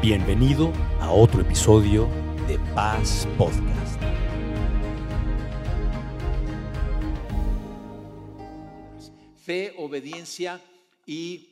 Bienvenido 0.00 0.72
a 1.00 1.10
otro 1.10 1.40
episodio 1.40 2.08
de 2.46 2.56
Paz 2.72 3.26
Podcast. 3.36 4.00
Fe, 9.44 9.74
obediencia 9.76 10.62
y 11.04 11.48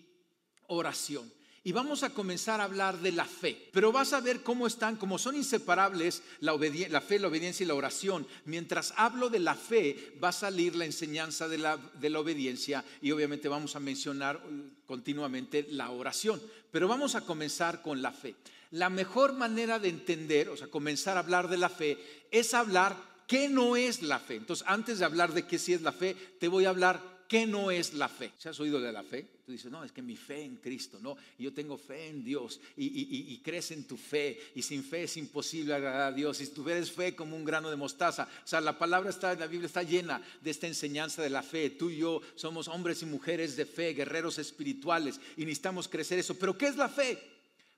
oración. 0.68 1.28
Y 1.64 1.72
vamos 1.72 2.04
a 2.04 2.10
comenzar 2.10 2.60
a 2.60 2.64
hablar 2.64 3.00
de 3.00 3.10
la 3.10 3.24
fe. 3.24 3.68
Pero 3.72 3.90
vas 3.90 4.12
a 4.12 4.20
ver 4.20 4.44
cómo 4.44 4.68
están, 4.68 4.94
como 4.94 5.18
son 5.18 5.34
inseparables 5.34 6.22
la, 6.38 6.56
la, 6.88 7.00
fe, 7.00 7.18
la 7.18 7.26
obediencia 7.26 7.64
y 7.64 7.66
la 7.66 7.74
oración. 7.74 8.24
Mientras 8.44 8.94
hablo 8.96 9.28
de 9.28 9.40
la 9.40 9.56
fe, 9.56 10.14
va 10.22 10.28
a 10.28 10.32
salir 10.32 10.76
la 10.76 10.84
enseñanza 10.84 11.48
de 11.48 11.58
la, 11.58 11.76
de 11.76 12.10
la 12.10 12.20
obediencia 12.20 12.84
y 13.02 13.10
obviamente 13.10 13.48
vamos 13.48 13.74
a 13.74 13.80
mencionar 13.80 14.36
uh, 14.36 14.86
continuamente 14.86 15.66
la 15.70 15.90
oración. 15.90 16.40
Pero 16.76 16.88
vamos 16.88 17.14
a 17.14 17.22
comenzar 17.22 17.80
con 17.80 18.02
la 18.02 18.12
fe. 18.12 18.34
La 18.72 18.90
mejor 18.90 19.32
manera 19.32 19.78
de 19.78 19.88
entender, 19.88 20.50
o 20.50 20.58
sea, 20.58 20.68
comenzar 20.68 21.16
a 21.16 21.20
hablar 21.20 21.48
de 21.48 21.56
la 21.56 21.70
fe, 21.70 21.96
es 22.30 22.52
hablar 22.52 22.94
qué 23.26 23.48
no 23.48 23.76
es 23.76 24.02
la 24.02 24.18
fe. 24.18 24.34
Entonces, 24.34 24.62
antes 24.68 24.98
de 24.98 25.06
hablar 25.06 25.32
de 25.32 25.46
qué 25.46 25.58
sí 25.58 25.72
es 25.72 25.80
la 25.80 25.92
fe, 25.92 26.14
te 26.38 26.48
voy 26.48 26.66
a 26.66 26.68
hablar 26.68 27.00
qué 27.28 27.46
no 27.46 27.70
es 27.70 27.94
la 27.94 28.08
fe. 28.08 28.32
¿Se 28.38 28.48
has 28.48 28.58
oído 28.60 28.80
de 28.80 28.92
la 28.92 29.02
fe? 29.02 29.26
Tú 29.44 29.52
dices, 29.52 29.70
no, 29.70 29.84
es 29.84 29.92
que 29.92 30.02
mi 30.02 30.16
fe 30.16 30.42
en 30.42 30.56
Cristo, 30.56 30.98
no, 31.00 31.16
yo 31.38 31.52
tengo 31.52 31.78
fe 31.78 32.08
en 32.08 32.24
Dios 32.24 32.60
y, 32.76 32.86
y, 33.32 33.38
crees 33.38 33.70
en 33.70 33.84
tu 33.84 33.96
fe 33.96 34.40
y 34.56 34.62
sin 34.62 34.82
fe 34.82 35.04
es 35.04 35.16
imposible 35.16 35.72
agradar 35.72 36.12
a 36.12 36.12
Dios. 36.12 36.40
Y 36.40 36.48
tú 36.48 36.68
eres 36.68 36.90
fe 36.90 37.14
como 37.14 37.36
un 37.36 37.44
grano 37.44 37.70
de 37.70 37.76
mostaza. 37.76 38.28
O 38.44 38.46
sea, 38.46 38.60
la 38.60 38.76
palabra 38.76 39.10
está, 39.10 39.34
la 39.34 39.46
Biblia 39.46 39.66
está 39.66 39.84
llena 39.84 40.20
de 40.40 40.50
esta 40.50 40.66
enseñanza 40.66 41.22
de 41.22 41.30
la 41.30 41.42
fe. 41.42 41.70
Tú 41.70 41.90
y 41.90 41.98
yo 41.98 42.20
somos 42.34 42.66
hombres 42.66 43.02
y 43.02 43.06
mujeres 43.06 43.56
de 43.56 43.66
fe, 43.66 43.94
guerreros 43.94 44.38
espirituales 44.38 45.20
y 45.36 45.42
necesitamos 45.42 45.86
crecer 45.86 46.18
eso. 46.18 46.36
Pero 46.36 46.58
¿qué 46.58 46.66
es 46.66 46.76
la 46.76 46.88
fe? 46.88 47.22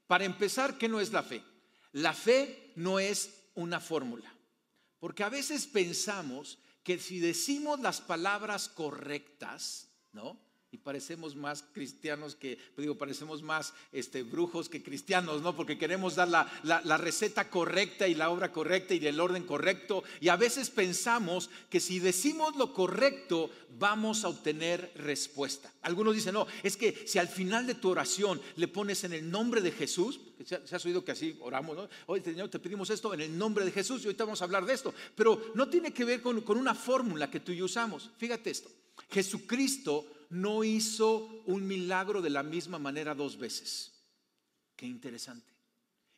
Para 0.07 0.25
empezar, 0.25 0.79
¿qué 0.79 0.89
no 0.89 1.01
es 1.01 1.13
la 1.13 1.23
fe? 1.23 1.43
La 1.93 2.15
fe 2.15 2.73
no 2.77 2.99
es 2.99 3.31
una 3.55 3.79
fórmula. 3.79 4.33
Porque 5.01 5.23
a 5.23 5.29
veces 5.29 5.67
pensamos 5.67 6.59
que 6.89 6.99
si 6.99 7.21
decimos 7.21 7.81
las 7.81 8.01
palabras 8.01 8.71
correctas, 8.71 9.91
¿no? 10.13 10.41
Y 10.71 10.77
parecemos 10.77 11.35
más 11.35 11.65
cristianos 11.73 12.35
que, 12.35 12.59
pues 12.75 12.85
digo, 12.85 12.99
parecemos 12.99 13.43
más 13.43 13.73
este, 13.91 14.23
brujos 14.23 14.69
que 14.69 14.83
cristianos, 14.83 15.41
¿no? 15.41 15.57
Porque 15.57 15.79
queremos 15.79 16.15
dar 16.15 16.29
la, 16.29 16.47
la, 16.63 16.97
receta 16.99 17.49
correcta 17.49 18.07
y 18.07 18.15
la 18.15 18.29
obra 18.29 18.53
correcta 18.53 18.93
y 18.93 19.07
el 19.07 19.19
orden 19.19 19.45
correcto. 19.45 20.05
Y 20.21 20.29
a 20.29 20.37
veces 20.37 20.69
pensamos 20.69 21.49
que 21.71 21.81
si 21.81 22.01
decimos 22.01 22.55
lo 22.57 22.75
correcto, 22.75 23.51
vamos 23.79 24.25
a 24.25 24.29
obtener 24.29 24.93
respuesta. 24.97 25.73
Algunos 25.83 26.15
dicen, 26.15 26.35
no, 26.35 26.47
es 26.63 26.77
que 26.77 27.07
si 27.07 27.19
al 27.19 27.29
final 27.29 27.67
de 27.67 27.75
tu 27.75 27.89
oración 27.89 28.39
le 28.57 28.69
pones 28.69 29.05
en 29.05 29.15
el 29.15 29.31
nombre 29.31 29.63
de 29.63 29.73
Jesús, 29.73 30.21
se 30.45 30.77
has 30.77 30.85
oído 30.85 31.03
que 31.03 31.13
así 31.13 31.39
oramos, 31.41 31.77
¿no? 31.77 31.89
Hoy, 32.07 32.21
Señor, 32.21 32.51
te 32.51 32.59
pedimos 32.59 32.91
esto 32.91 33.15
en 33.15 33.23
el 33.23 33.39
nombre 33.39 33.65
de 33.65 33.73
Jesús 33.73 34.03
y 34.03 34.07
ahorita 34.07 34.25
vamos 34.25 34.43
a 34.43 34.45
hablar 34.45 34.67
de 34.67 34.75
esto. 34.75 34.93
Pero 35.15 35.53
no 35.55 35.71
tiene 35.71 35.95
que 35.95 36.05
ver 36.05 36.21
con, 36.21 36.43
con 36.43 36.59
una 36.59 36.75
fórmula 36.75 37.31
que 37.31 37.41
tú 37.41 37.53
y 37.53 37.57
yo 37.57 37.65
usamos. 37.65 38.11
Fíjate 38.19 38.51
esto. 38.51 38.71
Jesucristo 39.11 40.05
no 40.31 40.65
hizo 40.65 41.43
un 41.47 41.67
milagro 41.67 42.21
de 42.23 42.31
la 42.31 42.43
misma 42.43 42.79
manera 42.79 43.15
dos 43.15 43.39
veces. 43.39 43.93
Qué 44.77 44.87
interesante. 44.87 45.53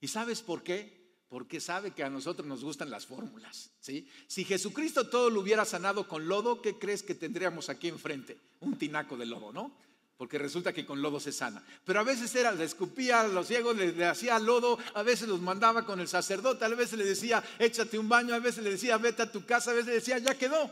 ¿Y 0.01 0.09
sabes 0.09 0.43
por 0.43 0.63
qué? 0.63 0.99
Porque 1.29 1.61
sabe 1.61 1.93
que 1.93 2.03
a 2.03 2.11
nosotros 2.11 2.47
nos 2.47 2.65
gustan 2.65 2.91
las 2.91 3.07
fórmulas. 3.07 3.71
¿sí? 3.81 4.09
Si 4.27 4.45
Jesucristo 4.45 5.09
todo 5.09 5.31
lo 5.31 5.41
hubiera 5.41 5.65
sanado 5.65 6.09
con 6.09 6.27
lodo, 6.27 6.61
¿qué 6.61 6.79
crees 6.79 7.03
que 7.03 7.15
tendríamos 7.15 7.69
aquí 7.69 7.89
enfrente? 7.89 8.39
Un 8.61 8.77
tinaco 8.77 9.17
de 9.17 9.27
lodo, 9.27 9.53
¿no? 9.53 9.73
Porque 10.17 10.39
resulta 10.39 10.73
que 10.73 10.85
con 10.85 11.01
lodo 11.01 11.21
se 11.21 11.33
sana. 11.33 11.65
Pero 11.85 12.01
a 12.01 12.03
veces 12.03 12.35
era, 12.35 12.53
le 12.53 12.65
escupía 12.65 13.23
a 13.23 13.29
los 13.29 13.47
ciegos, 13.47 13.77
le, 13.77 14.05
hacía 14.05 14.39
lodo, 14.39 14.79
a 14.95 15.03
veces 15.03 15.29
los 15.29 15.41
mandaba 15.41 15.87
con 15.87 16.01
el 16.01 16.09
sacerdote, 16.09 16.65
a 16.65 16.69
veces 16.69 16.99
le 16.99 17.05
decía, 17.05 17.43
échate 17.59 17.99
un 17.99 18.09
baño, 18.09 18.35
a 18.35 18.39
veces 18.39 18.63
le 18.63 18.71
decía, 18.71 18.99
vete 18.99 19.23
a 19.23 19.33
tu 19.33 19.47
casa, 19.47 19.71
a 19.71 19.75
veces 19.75 19.87
le 19.87 19.95
decía, 19.95 20.19
ya 20.19 20.37
quedó. 20.37 20.71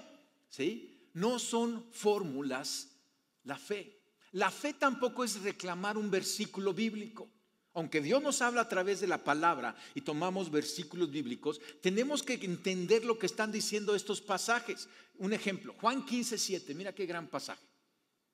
¿Sí? 0.51 1.09
No 1.15 1.39
son 1.39 1.87
fórmulas 1.93 2.89
la 3.49 3.59
fe. 3.59 3.99
La 4.33 4.51
fe 4.51 4.75
tampoco 4.75 5.25
es 5.25 5.43
reclamar 5.43 5.97
un 5.97 6.11
versículo 6.11 6.75
bíblico. 6.75 7.31
Aunque 7.73 8.01
Dios 8.01 8.23
nos 8.23 8.43
habla 8.43 8.63
a 8.63 8.69
través 8.69 9.01
de 9.01 9.07
la 9.07 9.25
palabra 9.25 9.75
y 9.95 10.03
tomamos 10.03 10.51
versículos 10.51 11.11
bíblicos, 11.11 11.61
tenemos 11.81 12.23
que 12.23 12.35
entender 12.35 13.05
lo 13.05 13.19
que 13.19 13.27
están 13.27 13.51
diciendo 13.51 13.95
estos 13.95 14.21
pasajes. 14.21 14.89
Un 15.17 15.33
ejemplo, 15.33 15.75
Juan 15.81 16.05
15, 16.05 16.37
7, 16.37 16.75
mira 16.75 16.95
qué 16.95 17.07
gran 17.07 17.29
pasaje. 17.29 17.65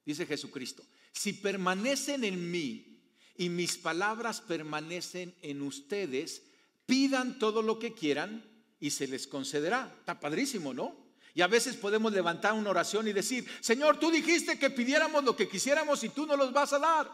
Dice 0.05 0.27
Jesucristo, 0.27 0.85
si 1.13 1.35
permanecen 1.35 2.25
en 2.25 2.51
mí 2.51 3.01
y 3.37 3.49
mis 3.49 3.79
palabras 3.79 4.41
permanecen 4.41 5.35
en 5.43 5.63
ustedes, 5.63 6.43
pidan 6.87 7.39
todo 7.39 7.63
lo 7.63 7.79
que 7.79 7.93
quieran 7.93 8.45
y 8.81 8.91
se 8.91 9.07
les 9.07 9.27
concederá. 9.27 9.95
Está 10.01 10.19
padrísimo, 10.19 10.75
¿no? 10.75 11.04
Y 11.35 11.43
a 11.43 11.49
veces 11.49 11.77
podemos 11.77 12.13
levantar 12.13 12.53
una 12.53 12.71
oración 12.71 13.09
y 13.09 13.13
decir, 13.13 13.45
Señor, 13.61 13.99
tú 13.99 14.11
dijiste 14.11 14.57
que 14.57 14.71
pidiéramos 14.71 15.25
lo 15.25 15.35
que 15.35 15.49
quisiéramos 15.49 16.03
y 16.05 16.11
tú 16.11 16.27
no 16.27 16.37
los 16.37 16.53
vas 16.53 16.73
a 16.73 16.79
dar. 16.79 17.11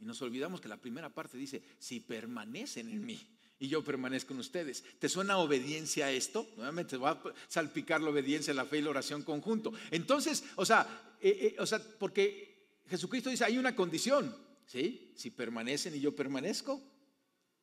Y 0.00 0.04
nos 0.04 0.20
olvidamos 0.22 0.60
que 0.60 0.68
la 0.68 0.78
primera 0.78 1.10
parte 1.10 1.36
dice, 1.36 1.62
si 1.78 2.00
permanecen 2.00 2.88
en 2.88 3.04
mí 3.04 3.20
y 3.58 3.68
yo 3.68 3.84
permanezco 3.84 4.32
en 4.32 4.40
ustedes. 4.40 4.84
¿Te 4.98 5.08
suena 5.08 5.38
obediencia 5.38 6.06
a 6.06 6.10
esto? 6.10 6.48
Nuevamente 6.56 6.96
va 6.96 7.10
a 7.10 7.22
salpicar 7.48 8.00
la 8.00 8.10
obediencia, 8.10 8.54
la 8.54 8.64
fe 8.64 8.78
y 8.78 8.82
la 8.82 8.90
oración 8.90 9.22
conjunto. 9.22 9.72
Entonces, 9.90 10.44
o 10.56 10.64
sea, 10.64 11.16
eh, 11.20 11.54
eh, 11.54 11.56
o 11.60 11.66
sea, 11.66 11.78
porque 11.98 12.80
Jesucristo 12.88 13.30
dice, 13.30 13.44
hay 13.44 13.58
una 13.58 13.76
condición, 13.76 14.34
¿sí? 14.66 15.12
Si 15.14 15.30
permanecen 15.30 15.94
y 15.94 16.00
yo 16.00 16.14
permanezco, 16.14 16.82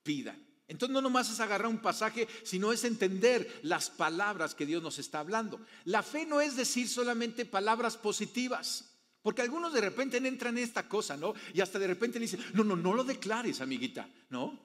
pidan. 0.03 0.52
Entonces 0.67 0.93
no 0.93 1.01
nomás 1.01 1.29
es 1.29 1.39
agarrar 1.39 1.67
un 1.67 1.81
pasaje, 1.81 2.27
sino 2.43 2.71
es 2.71 2.83
entender 2.83 3.59
las 3.63 3.89
palabras 3.89 4.55
que 4.55 4.65
Dios 4.65 4.81
nos 4.81 4.97
está 4.97 5.19
hablando. 5.19 5.59
La 5.85 6.03
fe 6.03 6.25
no 6.25 6.41
es 6.41 6.55
decir 6.55 6.87
solamente 6.87 7.45
palabras 7.45 7.97
positivas, 7.97 8.91
porque 9.21 9.41
algunos 9.41 9.73
de 9.73 9.81
repente 9.81 10.17
entran 10.17 10.57
en 10.57 10.63
esta 10.63 10.87
cosa, 10.87 11.17
¿no? 11.17 11.33
Y 11.53 11.61
hasta 11.61 11.79
de 11.79 11.87
repente 11.87 12.19
le 12.19 12.25
dicen, 12.25 12.43
no, 12.53 12.63
no, 12.63 12.75
no 12.75 12.93
lo 12.93 13.03
declares, 13.03 13.61
amiguita, 13.61 14.07
¿no? 14.29 14.59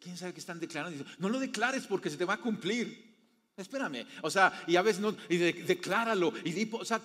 ¿Quién 0.00 0.16
sabe 0.16 0.32
qué 0.32 0.40
están 0.40 0.60
declarando? 0.60 1.04
no 1.18 1.28
lo 1.28 1.40
declares 1.40 1.86
porque 1.86 2.10
se 2.10 2.16
te 2.16 2.24
va 2.24 2.34
a 2.34 2.40
cumplir. 2.40 3.06
Espérame, 3.56 4.06
o 4.22 4.30
sea, 4.30 4.64
y 4.66 4.76
a 4.76 4.82
veces 4.82 5.00
no, 5.00 5.16
y 5.30 5.38
decláralo, 5.38 6.32
y 6.44 6.70
o 6.72 6.84
sea, 6.84 7.00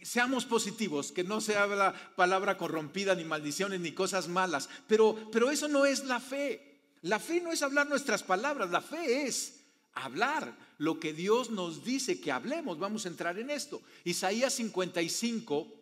seamos 0.00 0.44
positivos, 0.44 1.10
que 1.10 1.24
no 1.24 1.40
se 1.40 1.56
habla 1.56 1.92
palabra 2.14 2.56
corrompida, 2.56 3.14
ni 3.16 3.24
maldiciones, 3.24 3.80
ni 3.80 3.90
cosas 3.90 4.28
malas, 4.28 4.68
pero, 4.86 5.28
pero 5.32 5.50
eso 5.50 5.66
no 5.66 5.84
es 5.84 6.04
la 6.04 6.20
fe. 6.20 6.75
La 7.06 7.20
fe 7.20 7.40
no 7.40 7.52
es 7.52 7.62
hablar 7.62 7.88
nuestras 7.88 8.24
palabras, 8.24 8.68
la 8.68 8.80
fe 8.80 9.26
es 9.26 9.60
hablar 9.92 10.56
lo 10.78 10.98
que 10.98 11.12
Dios 11.12 11.50
nos 11.50 11.84
dice 11.84 12.20
que 12.20 12.32
hablemos. 12.32 12.80
Vamos 12.80 13.06
a 13.06 13.08
entrar 13.08 13.38
en 13.38 13.48
esto. 13.48 13.80
Isaías 14.02 14.54
55 14.54 15.72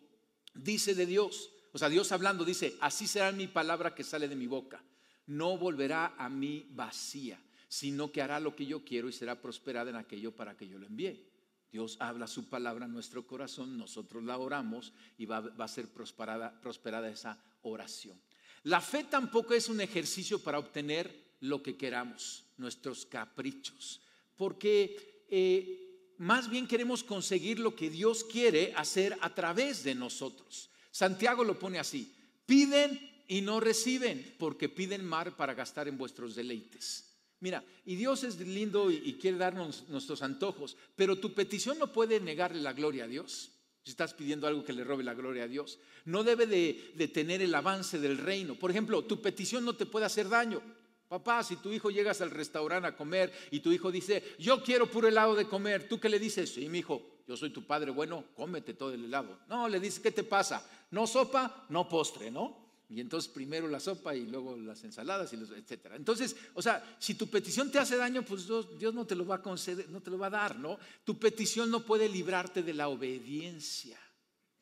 dice 0.53 0.93
de 0.93 1.07
Dios, 1.07 1.49
o 1.73 1.79
sea, 1.79 1.89
Dios 1.89 2.11
hablando 2.11 2.45
dice, 2.45 2.77
así 2.79 3.07
será 3.07 3.31
mi 3.31 3.47
palabra 3.47 3.95
que 3.95 4.03
sale 4.03 4.27
de 4.27 4.35
mi 4.35 4.45
boca. 4.45 4.83
No 5.25 5.57
volverá 5.57 6.13
a 6.15 6.29
mí 6.29 6.67
vacía, 6.69 7.41
sino 7.67 8.11
que 8.11 8.21
hará 8.21 8.39
lo 8.39 8.55
que 8.55 8.67
yo 8.67 8.85
quiero 8.85 9.09
y 9.09 9.11
será 9.11 9.41
prosperada 9.41 9.89
en 9.89 9.95
aquello 9.95 10.31
para 10.35 10.55
que 10.55 10.67
yo 10.67 10.77
lo 10.77 10.85
envíe. 10.85 11.25
Dios 11.71 11.97
habla 11.99 12.27
su 12.27 12.49
palabra 12.49 12.85
en 12.85 12.93
nuestro 12.93 13.25
corazón, 13.25 13.79
nosotros 13.79 14.23
la 14.23 14.37
oramos 14.37 14.93
y 15.17 15.25
va, 15.25 15.39
a 15.57 15.67
ser 15.67 15.87
prosperada, 15.89 16.61
prosperada 16.61 17.09
esa 17.09 17.37
oración. 17.63 18.21
La 18.65 18.81
fe 18.81 19.03
tampoco 19.03 19.53
es 19.53 19.69
un 19.69 19.79
ejercicio 19.79 20.39
para 20.39 20.57
obtener 20.57 21.35
lo 21.41 21.61
que 21.61 21.77
queramos, 21.77 22.45
nuestros 22.57 23.05
caprichos, 23.05 24.01
porque 24.35 25.25
eh, 25.29 26.15
más 26.17 26.49
bien 26.49 26.67
queremos 26.67 27.03
conseguir 27.03 27.59
lo 27.59 27.75
que 27.75 27.91
Dios 27.91 28.23
quiere 28.23 28.73
hacer 28.75 29.15
a 29.21 29.35
través 29.35 29.83
de 29.83 29.93
nosotros. 29.93 30.71
Santiago 30.89 31.43
lo 31.43 31.59
pone 31.59 31.77
así, 31.77 32.11
piden 32.47 33.23
y 33.27 33.41
no 33.41 33.59
reciben, 33.59 34.35
porque 34.39 34.67
piden 34.67 35.05
mar 35.05 35.37
para 35.37 35.53
gastar 35.53 35.87
en 35.87 35.99
vuestros 35.99 36.33
deleites. 36.33 37.13
Mira, 37.41 37.63
y 37.85 37.95
Dios 37.95 38.23
es 38.23 38.39
lindo 38.39 38.89
y, 38.89 38.95
y 38.95 39.13
quiere 39.13 39.37
darnos 39.37 39.87
nuestros 39.89 40.23
antojos, 40.23 40.75
pero 40.95 41.19
tu 41.19 41.35
petición 41.35 41.77
no 41.77 41.93
puede 41.93 42.19
negarle 42.19 42.63
la 42.63 42.73
gloria 42.73 43.03
a 43.03 43.07
Dios 43.07 43.51
si 43.85 43.91
estás 43.91 44.15
pidiendo 44.15 44.47
algo 44.47 44.63
que 44.63 44.73
le 44.73 44.83
robe 44.83 45.03
la 45.03 45.13
gloria 45.13 45.43
a 45.43 45.47
Dios. 45.47 45.77
No 46.05 46.23
debe 46.23 46.47
de, 46.47 46.91
de, 46.95 47.07
tener 47.07 47.43
el 47.43 47.53
avance 47.53 47.99
del 47.99 48.17
reino. 48.17 48.55
Por 48.55 48.71
ejemplo, 48.71 49.03
tu 49.03 49.21
petición 49.21 49.63
no 49.63 49.75
te 49.75 49.85
puede 49.85 50.07
hacer 50.07 50.27
daño. 50.27 50.59
Papá, 51.07 51.43
si 51.43 51.57
tu 51.57 51.71
hijo 51.71 51.91
llegas 51.91 52.19
al 52.19 52.31
restaurante 52.31 52.87
a 52.87 52.97
comer 52.97 53.31
y 53.51 53.59
tu 53.59 53.71
hijo 53.71 53.91
dice, 53.91 54.23
yo 54.39 54.63
quiero 54.63 54.89
puro 54.89 55.07
helado 55.07 55.35
de 55.35 55.45
comer, 55.45 55.87
¿tú 55.87 55.99
qué 55.99 56.09
le 56.09 56.17
dices? 56.17 56.51
Sí, 56.51 56.67
mi 56.67 56.79
hijo, 56.79 57.19
yo 57.27 57.37
soy 57.37 57.51
tu 57.51 57.63
padre, 57.67 57.91
bueno, 57.91 58.23
cómete 58.35 58.73
todo 58.73 58.91
el 58.91 59.05
helado. 59.05 59.37
No, 59.47 59.69
le 59.69 59.79
dices, 59.79 59.99
¿qué 59.99 60.11
te 60.11 60.23
pasa? 60.23 60.67
No 60.89 61.05
sopa, 61.05 61.67
no 61.69 61.87
postre, 61.87 62.31
¿no? 62.31 62.64
Y 62.89 63.01
entonces 63.01 63.31
primero 63.31 63.67
la 63.67 63.79
sopa 63.79 64.15
y 64.15 64.25
luego 64.25 64.55
las 64.55 64.83
ensaladas 64.83 65.33
y 65.33 65.37
los, 65.37 65.49
etcétera. 65.51 65.95
Entonces, 65.95 66.35
o 66.53 66.61
sea, 66.61 66.97
si 66.99 67.15
tu 67.15 67.27
petición 67.27 67.71
te 67.71 67.79
hace 67.79 67.97
daño, 67.97 68.23
pues 68.23 68.47
Dios, 68.47 68.93
no 68.93 69.05
te 69.05 69.15
lo 69.15 69.25
va 69.25 69.35
a 69.35 69.41
conceder, 69.41 69.89
no 69.89 70.01
te 70.01 70.11
lo 70.11 70.17
va 70.17 70.27
a 70.27 70.31
dar, 70.31 70.59
¿no? 70.59 70.77
Tu 71.03 71.17
petición 71.17 71.71
no 71.71 71.85
puede 71.85 72.07
librarte 72.07 72.61
de 72.61 72.73
la 72.73 72.87
obediencia. 72.87 73.99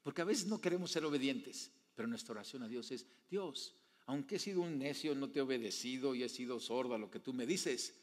Porque 0.02 0.22
a 0.22 0.26
veces 0.26 0.48
no 0.48 0.62
queremos 0.62 0.92
ser 0.92 1.06
obedientes, 1.06 1.72
pero 1.96 2.08
nuestra 2.08 2.34
oración 2.34 2.64
a 2.64 2.68
Dios 2.68 2.92
es, 2.92 3.06
Dios, 3.30 3.76
aunque 4.06 4.36
he 4.36 4.40
sido 4.40 4.62
un 4.62 4.78
necio, 4.78 5.16
no 5.16 5.30
te 5.30 5.40
he 5.40 5.42
obedecido 5.42 6.16
y 6.16 6.24
he 6.24 6.30
sido 6.30 6.60
sordo 6.60 6.96
a 6.96 6.98
lo 6.98 7.10
que 7.10 7.20
tú 7.20 7.34
me 7.34 7.46
dices, 7.46 7.94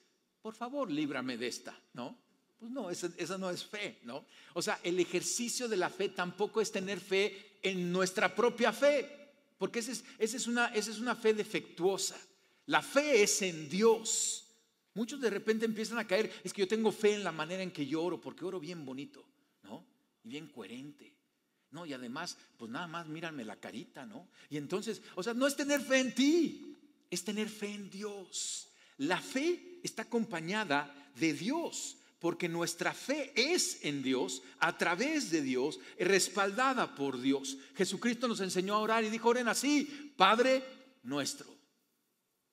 por 0.41 0.55
favor, 0.55 0.91
líbrame 0.91 1.37
de 1.37 1.47
esta, 1.47 1.79
¿no? 1.93 2.17
Pues 2.59 2.71
no, 2.71 2.91
esa, 2.91 3.39
no 3.39 3.51
es 3.51 3.65
fe, 3.65 4.01
¿no? 4.05 4.27
O 4.55 4.61
sea, 4.61 4.81
el 4.83 4.99
ejercicio 4.99 5.69
de 5.69 5.77
la 5.77 5.89
fe 5.89 6.11
tampoco 6.11 6.61
es 6.61 6.71
tener 6.71 7.01
fe 7.01 7.59
en 7.63 7.91
nuestra 7.91 8.35
propia 8.35 8.73
fe, 8.73 9.20
porque 9.61 9.81
esa 9.81 9.93
es, 10.19 10.47
una, 10.47 10.69
esa 10.69 10.91
es 10.91 11.01
una 11.01 11.15
fe 11.15 11.35
defectuosa. 11.35 12.19
La 12.65 12.81
fe 12.81 13.23
es 13.23 13.43
en 13.43 13.69
Dios. 13.69 14.47
Muchos 14.95 15.21
de 15.21 15.29
repente 15.29 15.67
empiezan 15.67 15.99
a 15.99 16.07
caer, 16.07 16.33
es 16.43 16.55
que 16.55 16.63
yo 16.63 16.67
tengo 16.67 16.91
fe 16.91 17.13
en 17.13 17.23
la 17.23 17.31
manera 17.31 17.63
en 17.63 17.71
que 17.71 17.87
yo 17.87 18.03
oro, 18.03 18.19
porque 18.19 18.47
oro 18.47 18.59
bien 18.59 18.87
bonito, 18.87 19.23
¿no? 19.65 19.85
Y 20.25 20.31
bien 20.31 20.47
coherente. 20.47 21.15
No, 21.73 21.85
y 21.85 21.93
además, 21.93 22.39
pues 22.57 22.71
nada 22.71 22.87
más 22.87 23.07
mírame 23.07 23.45
la 23.45 23.57
carita, 23.57 24.07
¿no? 24.07 24.31
Y 24.49 24.57
entonces, 24.57 25.03
o 25.15 25.23
sea, 25.23 25.35
no 25.35 25.47
es 25.47 25.55
tener 25.57 25.83
fe 25.83 25.99
en 25.99 26.15
ti, 26.15 26.79
es 27.11 27.23
tener 27.23 27.51
fe 27.51 27.75
en 27.75 27.91
Dios. 27.91 28.67
La 28.97 29.21
fe 29.21 29.79
está 29.83 30.05
acompañada 30.05 31.13
de 31.17 31.35
Dios, 31.35 31.99
porque 32.21 32.49
nuestra 32.49 32.93
fe 32.93 33.33
es 33.35 33.79
en 33.83 34.03
Dios, 34.03 34.43
a 34.59 34.77
través 34.77 35.31
de 35.31 35.41
Dios, 35.41 35.81
respaldada 35.99 36.95
por 36.95 37.21
Dios. 37.21 37.57
Jesucristo 37.75 38.29
nos 38.29 38.41
enseñó 38.41 38.75
a 38.75 38.81
orar 38.81 39.03
y 39.03 39.11
dijo, 39.11 39.29
oren 39.31 39.49
así, 39.49 40.13
Padre 40.17 40.63
nuestro. 41.03 41.47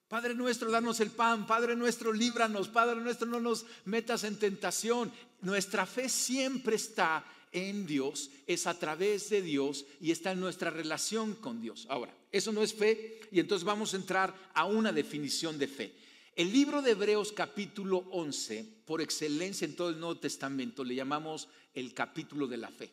Padre 0.07 0.33
nuestro, 0.33 0.71
danos 0.71 1.01
el 1.01 1.11
pan, 1.11 1.45
Padre 1.45 1.75
nuestro, 1.75 2.13
líbranos, 2.13 2.69
Padre 2.69 3.01
nuestro, 3.01 3.27
no 3.27 3.41
nos 3.41 3.65
metas 3.83 4.23
en 4.23 4.39
tentación. 4.39 5.11
Nuestra 5.41 5.85
fe 5.85 6.07
siempre 6.07 6.77
está 6.77 7.25
en 7.51 7.85
Dios, 7.85 8.31
es 8.45 8.67
a 8.67 8.79
través 8.79 9.29
de 9.29 9.41
Dios 9.41 9.85
y 9.99 10.11
está 10.11 10.31
en 10.31 10.39
nuestra 10.39 10.69
relación 10.69 11.35
con 11.35 11.61
Dios. 11.61 11.87
Ahora, 11.89 12.15
eso 12.31 12.53
no 12.53 12.63
es 12.63 12.73
fe 12.73 13.19
y 13.31 13.41
entonces 13.41 13.65
vamos 13.65 13.93
a 13.93 13.97
entrar 13.97 14.33
a 14.53 14.63
una 14.63 14.93
definición 14.93 15.57
de 15.57 15.67
fe. 15.67 16.06
El 16.37 16.53
libro 16.53 16.83
de 16.83 16.91
Hebreos 16.91 17.31
capítulo 17.31 17.97
11, 18.11 18.83
por 18.85 19.01
excelencia 19.01 19.65
en 19.65 19.75
todo 19.75 19.89
el 19.89 19.99
Nuevo 19.99 20.19
Testamento, 20.19 20.83
le 20.83 20.93
llamamos 20.93 21.49
el 21.73 21.95
capítulo 21.95 22.45
de 22.45 22.57
la 22.57 22.69
fe. 22.69 22.91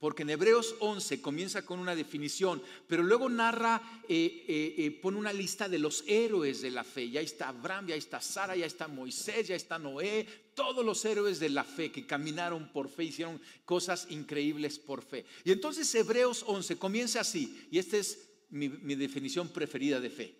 Porque 0.00 0.22
en 0.22 0.30
Hebreos 0.30 0.74
11 0.80 1.22
comienza 1.22 1.64
con 1.64 1.78
una 1.78 1.94
definición, 1.94 2.60
pero 2.88 3.04
luego 3.04 3.28
narra, 3.28 3.80
eh, 4.08 4.44
eh, 4.48 4.74
eh, 4.76 4.90
pone 4.90 5.18
una 5.18 5.32
lista 5.32 5.68
de 5.68 5.78
los 5.78 6.02
héroes 6.08 6.62
de 6.62 6.72
la 6.72 6.82
fe. 6.82 7.08
Ya 7.08 7.20
está 7.20 7.50
Abraham, 7.50 7.86
ya 7.86 7.94
está 7.94 8.20
Sara, 8.20 8.56
ya 8.56 8.66
está 8.66 8.88
Moisés, 8.88 9.46
ya 9.46 9.54
está 9.54 9.78
Noé, 9.78 10.26
todos 10.56 10.84
los 10.84 11.04
héroes 11.04 11.38
de 11.38 11.50
la 11.50 11.62
fe 11.62 11.92
que 11.92 12.08
caminaron 12.08 12.72
por 12.72 12.88
fe, 12.88 13.04
hicieron 13.04 13.40
cosas 13.64 14.08
increíbles 14.10 14.80
por 14.80 15.04
fe. 15.04 15.24
Y 15.44 15.52
entonces 15.52 15.94
Hebreos 15.94 16.42
11 16.44 16.76
comienza 16.76 17.20
así, 17.20 17.68
y 17.70 17.78
esta 17.78 17.98
es 17.98 18.30
mi, 18.48 18.68
mi 18.68 18.96
definición 18.96 19.48
preferida 19.48 20.00
de 20.00 20.10
fe, 20.10 20.34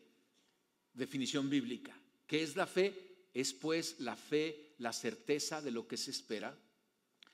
definición 0.95 1.49
bíblica. 1.49 2.00
¿Qué 2.31 2.45
es 2.45 2.55
la 2.55 2.69
fe? 2.69 2.95
Es 3.35 3.53
pues 3.53 3.99
la 3.99 4.15
fe, 4.15 4.77
la 4.79 4.93
certeza 4.93 5.61
de 5.61 5.73
lo 5.73 5.89
que 5.89 5.97
se 5.97 6.13
espera, 6.13 6.57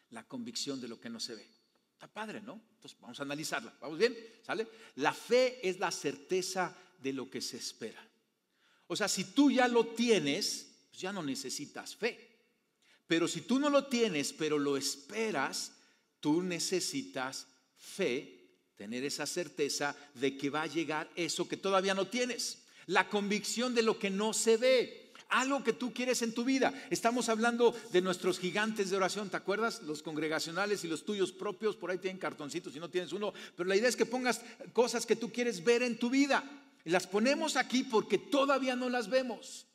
la 0.08 0.26
convicción 0.26 0.80
de 0.80 0.88
lo 0.88 0.98
que 0.98 1.10
no 1.10 1.20
se 1.20 1.34
ve. 1.34 1.46
Está 1.92 2.06
padre, 2.06 2.40
¿no? 2.40 2.58
Entonces 2.76 2.98
vamos 2.98 3.20
a 3.20 3.24
analizarla. 3.24 3.76
¿Vamos 3.78 3.98
bien? 3.98 4.16
¿Sale? 4.42 4.66
La 4.94 5.12
fe 5.12 5.68
es 5.68 5.78
la 5.78 5.90
certeza 5.90 6.74
de 6.98 7.12
lo 7.12 7.28
que 7.28 7.42
se 7.42 7.58
espera. 7.58 8.02
O 8.86 8.96
sea, 8.96 9.06
si 9.06 9.24
tú 9.24 9.50
ya 9.50 9.68
lo 9.68 9.88
tienes, 9.88 10.66
pues 10.88 11.02
ya 11.02 11.12
no 11.12 11.22
necesitas 11.22 11.94
fe. 11.94 12.38
Pero 13.06 13.28
si 13.28 13.42
tú 13.42 13.58
no 13.58 13.68
lo 13.68 13.88
tienes, 13.88 14.32
pero 14.32 14.58
lo 14.58 14.78
esperas, 14.78 15.72
tú 16.20 16.40
necesitas 16.40 17.48
fe, 17.76 18.48
tener 18.76 19.04
esa 19.04 19.26
certeza 19.26 19.94
de 20.14 20.38
que 20.38 20.48
va 20.48 20.62
a 20.62 20.68
llegar 20.68 21.10
eso 21.16 21.46
que 21.46 21.58
todavía 21.58 21.92
no 21.92 22.06
tienes. 22.08 22.62
La 22.86 23.08
convicción 23.08 23.74
de 23.74 23.82
lo 23.82 23.98
que 23.98 24.10
no 24.10 24.32
se 24.32 24.56
ve 24.56 25.06
algo 25.28 25.64
que 25.64 25.72
tú 25.72 25.92
quieres 25.92 26.22
en 26.22 26.32
tu 26.32 26.44
vida. 26.44 26.72
Estamos 26.90 27.28
hablando 27.28 27.74
de 27.92 28.00
nuestros 28.00 28.38
gigantes 28.38 28.90
de 28.90 28.96
oración, 28.96 29.28
¿te 29.28 29.36
acuerdas? 29.36 29.82
Los 29.82 30.02
congregacionales 30.02 30.84
y 30.84 30.88
los 30.88 31.04
tuyos 31.04 31.32
propios, 31.32 31.76
por 31.76 31.90
ahí 31.90 31.98
tienen 31.98 32.20
cartoncitos 32.20 32.72
si 32.72 32.80
no 32.80 32.90
tienes 32.90 33.12
uno, 33.12 33.32
pero 33.56 33.68
la 33.68 33.76
idea 33.76 33.88
es 33.88 33.96
que 33.96 34.06
pongas 34.06 34.42
cosas 34.72 35.06
que 35.06 35.16
tú 35.16 35.32
quieres 35.32 35.64
ver 35.64 35.82
en 35.82 35.98
tu 35.98 36.10
vida. 36.10 36.44
Las 36.84 37.06
ponemos 37.06 37.56
aquí 37.56 37.82
porque 37.82 38.18
todavía 38.18 38.76
no 38.76 38.88
las 38.88 39.08
vemos. 39.08 39.66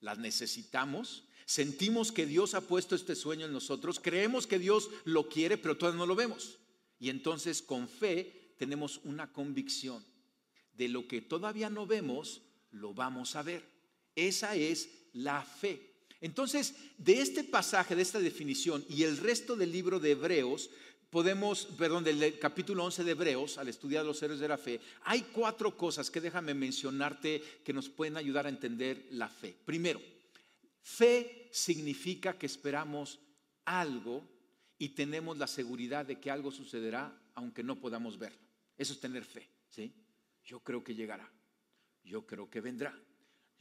Las 0.00 0.18
necesitamos. 0.18 1.24
Sentimos 1.44 2.12
que 2.12 2.26
Dios 2.26 2.54
ha 2.54 2.60
puesto 2.60 2.94
este 2.94 3.16
sueño 3.16 3.46
en 3.46 3.52
nosotros, 3.52 3.98
creemos 4.00 4.46
que 4.46 4.60
Dios 4.60 4.90
lo 5.04 5.28
quiere, 5.28 5.58
pero 5.58 5.76
todavía 5.76 5.98
no 5.98 6.06
lo 6.06 6.14
vemos. 6.14 6.58
Y 7.00 7.10
entonces 7.10 7.62
con 7.62 7.88
fe 7.88 8.54
tenemos 8.58 9.00
una 9.02 9.32
convicción 9.32 10.04
de 10.72 10.88
lo 10.88 11.08
que 11.08 11.20
todavía 11.20 11.68
no 11.68 11.86
vemos, 11.86 12.42
lo 12.72 12.94
vamos 12.94 13.36
a 13.36 13.42
ver. 13.42 13.64
Esa 14.14 14.54
es 14.54 14.88
la 15.12 15.42
fe. 15.42 15.92
Entonces, 16.20 16.74
de 16.98 17.20
este 17.20 17.44
pasaje, 17.44 17.96
de 17.96 18.02
esta 18.02 18.20
definición 18.20 18.84
y 18.88 19.02
el 19.02 19.16
resto 19.16 19.56
del 19.56 19.72
libro 19.72 19.98
de 19.98 20.12
Hebreos, 20.12 20.70
podemos, 21.10 21.66
perdón, 21.76 22.04
del 22.04 22.38
capítulo 22.38 22.84
11 22.84 23.04
de 23.04 23.10
Hebreos, 23.10 23.58
al 23.58 23.68
estudiar 23.68 24.04
los 24.04 24.22
héroes 24.22 24.40
de 24.40 24.48
la 24.48 24.56
fe, 24.56 24.80
hay 25.02 25.22
cuatro 25.32 25.76
cosas 25.76 26.10
que 26.10 26.20
déjame 26.20 26.54
mencionarte 26.54 27.42
que 27.64 27.72
nos 27.72 27.88
pueden 27.88 28.16
ayudar 28.16 28.46
a 28.46 28.50
entender 28.50 29.08
la 29.10 29.28
fe. 29.28 29.54
Primero, 29.64 30.00
fe 30.80 31.50
significa 31.52 32.38
que 32.38 32.46
esperamos 32.46 33.18
algo 33.64 34.26
y 34.78 34.90
tenemos 34.90 35.36
la 35.36 35.46
seguridad 35.46 36.06
de 36.06 36.18
que 36.18 36.30
algo 36.30 36.50
sucederá 36.50 37.12
aunque 37.34 37.62
no 37.62 37.80
podamos 37.80 38.18
verlo. 38.18 38.38
Eso 38.78 38.92
es 38.92 39.00
tener 39.00 39.24
fe, 39.24 39.48
¿sí? 39.68 39.92
Yo 40.44 40.60
creo 40.60 40.82
que 40.82 40.94
llegará. 40.94 41.30
Yo 42.04 42.26
creo 42.26 42.50
que 42.50 42.60
vendrá 42.60 42.98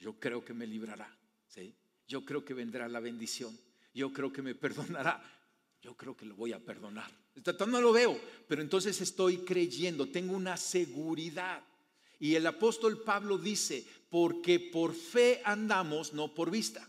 yo 0.01 0.19
creo 0.19 0.43
que 0.43 0.53
me 0.53 0.65
librará, 0.65 1.15
¿sí? 1.47 1.75
Yo 2.07 2.25
creo 2.25 2.43
que 2.43 2.55
vendrá 2.55 2.89
la 2.89 2.99
bendición, 2.99 3.57
yo 3.93 4.11
creo 4.11 4.33
que 4.33 4.41
me 4.41 4.55
perdonará, 4.65 5.23
yo 5.81 5.95
creo 5.95 6.17
que 6.17 6.25
lo 6.25 6.35
voy 6.35 6.51
a 6.51 6.59
perdonar. 6.59 7.09
No 7.67 7.79
lo 7.79 7.93
veo, 7.93 8.19
pero 8.47 8.61
entonces 8.61 8.99
estoy 8.99 9.37
creyendo, 9.37 10.09
tengo 10.09 10.35
una 10.35 10.57
seguridad. 10.57 11.63
Y 12.19 12.35
el 12.35 12.45
apóstol 12.45 13.01
Pablo 13.03 13.37
dice, 13.37 13.85
porque 14.09 14.59
por 14.59 14.93
fe 14.93 15.41
andamos, 15.45 16.13
no 16.13 16.33
por 16.33 16.51
vista. 16.51 16.87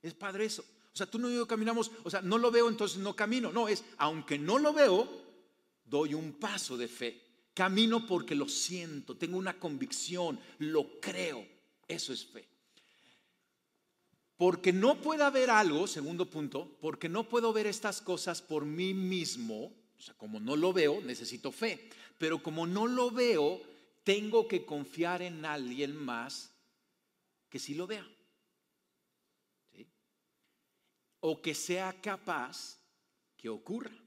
Es 0.00 0.14
padre 0.14 0.44
eso. 0.44 0.64
O 0.92 0.96
sea, 0.96 1.06
tú 1.06 1.18
no 1.18 1.28
y 1.28 1.34
yo 1.34 1.46
caminamos, 1.46 1.90
o 2.04 2.10
sea, 2.10 2.22
no 2.22 2.38
lo 2.38 2.50
veo, 2.50 2.68
entonces 2.68 2.98
no 2.98 3.16
camino. 3.16 3.52
No, 3.52 3.66
es, 3.68 3.84
aunque 3.98 4.38
no 4.38 4.58
lo 4.58 4.72
veo, 4.72 5.08
doy 5.84 6.14
un 6.14 6.34
paso 6.34 6.76
de 6.76 6.88
fe. 6.88 7.20
Camino 7.54 8.04
porque 8.04 8.34
lo 8.34 8.48
siento, 8.48 9.16
tengo 9.16 9.38
una 9.38 9.58
convicción, 9.58 10.38
lo 10.58 11.00
creo. 11.00 11.46
Eso 11.86 12.12
es 12.12 12.26
fe. 12.26 12.48
Porque 14.36 14.72
no 14.72 15.00
puede 15.00 15.22
haber 15.22 15.50
algo, 15.50 15.86
segundo 15.86 16.28
punto, 16.28 16.76
porque 16.80 17.08
no 17.08 17.28
puedo 17.28 17.52
ver 17.52 17.68
estas 17.68 18.00
cosas 18.00 18.42
por 18.42 18.64
mí 18.64 18.92
mismo, 18.92 19.72
o 19.96 20.02
sea, 20.02 20.14
como 20.14 20.40
no 20.40 20.56
lo 20.56 20.72
veo, 20.72 21.00
necesito 21.00 21.52
fe. 21.52 21.88
Pero 22.18 22.42
como 22.42 22.66
no 22.66 22.88
lo 22.88 23.12
veo, 23.12 23.62
tengo 24.02 24.48
que 24.48 24.66
confiar 24.66 25.22
en 25.22 25.44
alguien 25.44 25.94
más 25.96 26.52
que 27.48 27.60
sí 27.60 27.74
lo 27.74 27.86
vea. 27.86 28.06
O 31.20 31.40
que 31.40 31.54
sea 31.54 32.00
capaz 32.02 32.78
que 33.36 33.48
ocurra. 33.48 34.03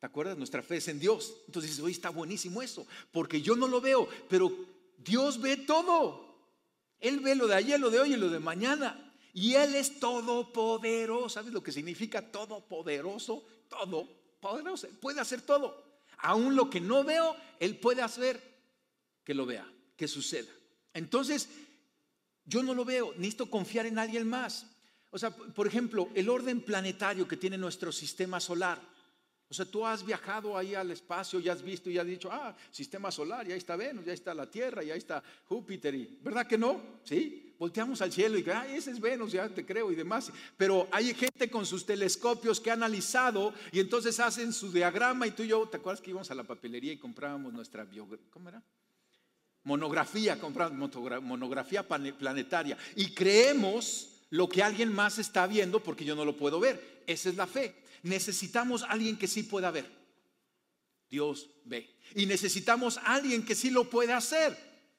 ¿Te 0.00 0.06
acuerdas? 0.06 0.36
Nuestra 0.36 0.62
fe 0.62 0.76
es 0.76 0.88
en 0.88 0.98
Dios. 0.98 1.34
Entonces 1.46 1.76
dices, 1.76 1.90
está 1.90 2.10
buenísimo 2.10 2.62
eso, 2.62 2.86
porque 3.12 3.40
yo 3.40 3.56
no 3.56 3.66
lo 3.66 3.80
veo, 3.80 4.08
pero 4.28 4.52
Dios 4.98 5.40
ve 5.40 5.56
todo. 5.56 6.26
Él 7.00 7.20
ve 7.20 7.34
lo 7.34 7.46
de 7.46 7.54
ayer, 7.54 7.78
lo 7.78 7.90
de 7.90 8.00
hoy 8.00 8.14
y 8.14 8.16
lo 8.16 8.30
de 8.30 8.38
mañana. 8.38 9.02
Y 9.32 9.54
Él 9.54 9.74
es 9.74 10.00
todopoderoso. 10.00 11.28
¿Sabes 11.28 11.52
lo 11.52 11.62
que 11.62 11.72
significa 11.72 12.22
todopoderoso? 12.22 13.44
Todopoderoso. 13.68 14.88
Puede 15.00 15.20
hacer 15.20 15.42
todo. 15.42 15.84
Aún 16.18 16.56
lo 16.56 16.70
que 16.70 16.80
no 16.80 17.04
veo, 17.04 17.36
Él 17.60 17.78
puede 17.78 18.02
hacer 18.02 18.40
que 19.24 19.34
lo 19.34 19.44
vea, 19.44 19.70
que 19.96 20.08
suceda. 20.08 20.50
Entonces, 20.94 21.50
yo 22.46 22.62
no 22.62 22.74
lo 22.74 22.84
veo. 22.84 23.12
Necesito 23.16 23.50
confiar 23.50 23.84
en 23.86 23.98
alguien 23.98 24.26
más. 24.26 24.66
O 25.10 25.18
sea, 25.18 25.30
por 25.30 25.66
ejemplo, 25.66 26.08
el 26.14 26.28
orden 26.28 26.62
planetario 26.62 27.28
que 27.28 27.36
tiene 27.36 27.58
nuestro 27.58 27.92
sistema 27.92 28.40
solar. 28.40 28.80
O 29.48 29.54
sea, 29.54 29.64
tú 29.64 29.86
has 29.86 30.04
viajado 30.04 30.56
ahí 30.56 30.74
al 30.74 30.90
espacio 30.90 31.38
y 31.38 31.48
has 31.48 31.62
visto 31.62 31.88
y 31.88 31.98
has 31.98 32.06
dicho, 32.06 32.30
ah, 32.32 32.56
sistema 32.70 33.12
solar, 33.12 33.46
ya 33.46 33.54
está 33.54 33.76
Venus, 33.76 34.04
ya 34.04 34.12
está 34.12 34.34
la 34.34 34.50
Tierra, 34.50 34.82
ya 34.82 34.94
está 34.94 35.22
Júpiter, 35.44 35.94
y, 35.94 36.18
¿verdad 36.20 36.48
que 36.48 36.58
no? 36.58 36.80
Sí, 37.04 37.54
volteamos 37.56 38.02
al 38.02 38.12
cielo 38.12 38.38
y 38.38 38.50
ah, 38.50 38.66
ese 38.66 38.90
es 38.90 38.98
Venus, 38.98 39.30
ya 39.30 39.48
te 39.48 39.64
creo 39.64 39.92
y 39.92 39.94
demás. 39.94 40.32
Pero 40.56 40.88
hay 40.90 41.14
gente 41.14 41.48
con 41.48 41.64
sus 41.64 41.86
telescopios 41.86 42.60
que 42.60 42.70
ha 42.70 42.74
analizado 42.74 43.54
y 43.70 43.78
entonces 43.78 44.18
hacen 44.18 44.52
su 44.52 44.72
diagrama 44.72 45.28
y 45.28 45.30
tú 45.30 45.44
y 45.44 45.48
yo, 45.48 45.68
¿te 45.68 45.76
acuerdas 45.76 46.00
que 46.00 46.10
íbamos 46.10 46.30
a 46.32 46.34
la 46.34 46.42
papelería 46.42 46.92
y 46.92 46.98
comprábamos 46.98 47.52
nuestra 47.52 47.84
biografía? 47.84 48.26
¿Cómo 48.30 48.48
era? 48.48 48.60
Monografía, 49.62 50.40
compramos 50.40 51.22
monografía 51.22 51.86
planetaria 51.86 52.76
y 52.96 53.14
creemos 53.14 54.08
lo 54.30 54.48
que 54.48 54.62
alguien 54.62 54.92
más 54.92 55.18
está 55.18 55.46
viendo 55.46 55.80
porque 55.80 56.04
yo 56.04 56.16
no 56.16 56.24
lo 56.24 56.36
puedo 56.36 56.58
ver. 56.58 57.02
Esa 57.06 57.28
es 57.28 57.36
la 57.36 57.46
fe 57.46 57.85
necesitamos 58.06 58.82
alguien 58.82 59.16
que 59.18 59.28
sí 59.28 59.42
pueda 59.42 59.70
ver. 59.70 59.90
Dios 61.08 61.50
ve. 61.64 61.98
Y 62.14 62.26
necesitamos 62.26 62.98
alguien 63.02 63.44
que 63.44 63.54
sí 63.54 63.70
lo 63.70 63.88
pueda 63.90 64.16
hacer. 64.16 64.56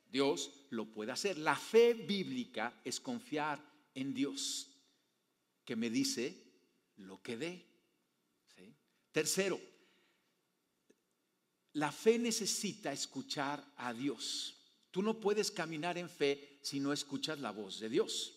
Dios 0.09 0.51
lo 0.69 0.85
puede 0.85 1.11
hacer. 1.11 1.37
La 1.37 1.55
fe 1.55 1.93
bíblica 1.93 2.81
es 2.83 2.99
confiar 2.99 3.63
en 3.93 4.13
Dios, 4.13 4.69
que 5.65 5.75
me 5.75 5.89
dice 5.89 6.35
lo 6.97 7.21
que 7.21 7.37
dé. 7.37 7.65
Tercero, 9.11 9.59
la 11.73 11.91
fe 11.91 12.19
necesita 12.19 12.91
escuchar 12.91 13.63
a 13.77 13.93
Dios. 13.93 14.55
Tú 14.91 15.01
no 15.01 15.19
puedes 15.19 15.51
caminar 15.51 15.97
en 15.97 16.09
fe 16.09 16.59
si 16.61 16.79
no 16.79 16.93
escuchas 16.93 17.39
la 17.39 17.51
voz 17.51 17.79
de 17.79 17.89
Dios. 17.89 18.36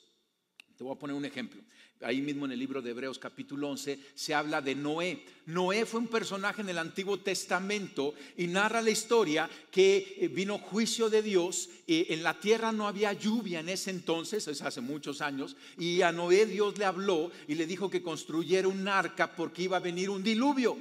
Te 0.81 0.85
voy 0.85 0.95
a 0.95 0.99
poner 0.99 1.15
un 1.15 1.27
ejemplo. 1.27 1.61
Ahí 2.01 2.23
mismo 2.23 2.47
en 2.47 2.53
el 2.53 2.59
libro 2.59 2.81
de 2.81 2.93
Hebreos 2.93 3.19
capítulo 3.19 3.69
11 3.69 4.01
se 4.15 4.33
habla 4.33 4.63
de 4.63 4.75
Noé. 4.75 5.23
Noé 5.45 5.85
fue 5.85 6.01
un 6.01 6.07
personaje 6.07 6.63
en 6.63 6.71
el 6.71 6.79
Antiguo 6.79 7.21
Testamento 7.21 8.15
y 8.39 8.47
narra 8.47 8.81
la 8.81 8.89
historia 8.89 9.51
que 9.71 10.17
eh, 10.19 10.29
vino 10.29 10.57
juicio 10.57 11.11
de 11.11 11.21
Dios. 11.21 11.69
en 11.87 12.23
la 12.23 12.41
tierra 12.41 12.73
no 12.73 12.89
había 12.89 13.13
lluvia 13.13 13.61
en 13.61 13.69
ese 13.69 13.91
entonces, 13.91 14.49
es 14.49 14.63
hace 14.63 14.81
muchos 14.81 15.21
años, 15.21 15.55
y 15.77 16.01
a 16.01 16.13
Noé 16.13 16.47
Dios 16.47 16.79
le 16.79 16.87
habló 16.87 17.31
y 17.47 17.57
le 17.57 17.67
dijo 17.67 17.91
que 17.91 18.03
construyera 18.03 18.67
un 18.67 18.89
arca 18.89 19.37
porque 19.37 19.65
iba 19.65 19.77
a 19.77 19.81
venir 19.81 20.09
un 20.09 20.23
diluvio. 20.23 20.79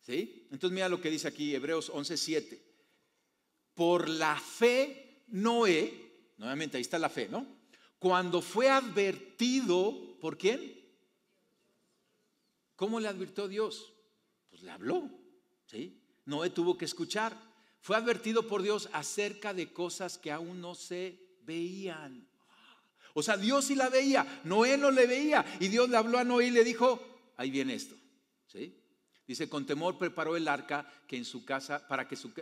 ¿Sí? 0.00 0.46
Entonces 0.52 0.72
mira 0.72 0.88
lo 0.88 1.00
que 1.00 1.10
dice 1.10 1.26
aquí 1.26 1.56
Hebreos 1.56 1.90
11:7. 1.90 2.56
Por 3.74 4.08
la 4.08 4.36
fe 4.38 5.24
Noé, 5.26 5.92
nuevamente 6.36 6.76
ahí 6.76 6.82
está 6.82 7.00
la 7.00 7.08
fe, 7.08 7.28
¿no? 7.28 7.57
Cuando 7.98 8.40
fue 8.40 8.68
advertido, 8.68 10.18
¿por 10.20 10.38
quién? 10.38 10.78
¿Cómo 12.76 13.00
le 13.00 13.08
advirtió 13.08 13.48
Dios? 13.48 13.92
Pues 14.50 14.62
le 14.62 14.70
habló, 14.70 15.10
¿sí? 15.66 16.00
Noé 16.26 16.50
tuvo 16.50 16.78
que 16.78 16.84
escuchar. 16.84 17.36
Fue 17.80 17.96
advertido 17.96 18.46
por 18.46 18.62
Dios 18.62 18.88
acerca 18.92 19.52
de 19.52 19.72
cosas 19.72 20.18
que 20.18 20.30
aún 20.30 20.60
no 20.60 20.74
se 20.74 21.18
veían. 21.42 22.28
O 23.14 23.22
sea, 23.22 23.36
Dios 23.36 23.64
sí 23.64 23.74
la 23.74 23.88
veía, 23.88 24.42
Noé 24.44 24.78
no 24.78 24.90
le 24.90 25.06
veía. 25.06 25.44
Y 25.58 25.68
Dios 25.68 25.88
le 25.88 25.96
habló 25.96 26.18
a 26.18 26.24
Noé 26.24 26.46
y 26.46 26.50
le 26.50 26.62
dijo, 26.62 27.32
ahí 27.36 27.50
viene 27.50 27.74
esto, 27.74 27.96
¿sí? 28.46 28.80
Dice, 29.26 29.48
con 29.48 29.66
temor 29.66 29.98
preparó 29.98 30.36
el 30.36 30.46
arca 30.46 30.90
que 31.06 31.16
en 31.16 31.24
su 31.24 31.44
casa, 31.44 31.86
para 31.88 32.06
que 32.06 32.14
su, 32.14 32.32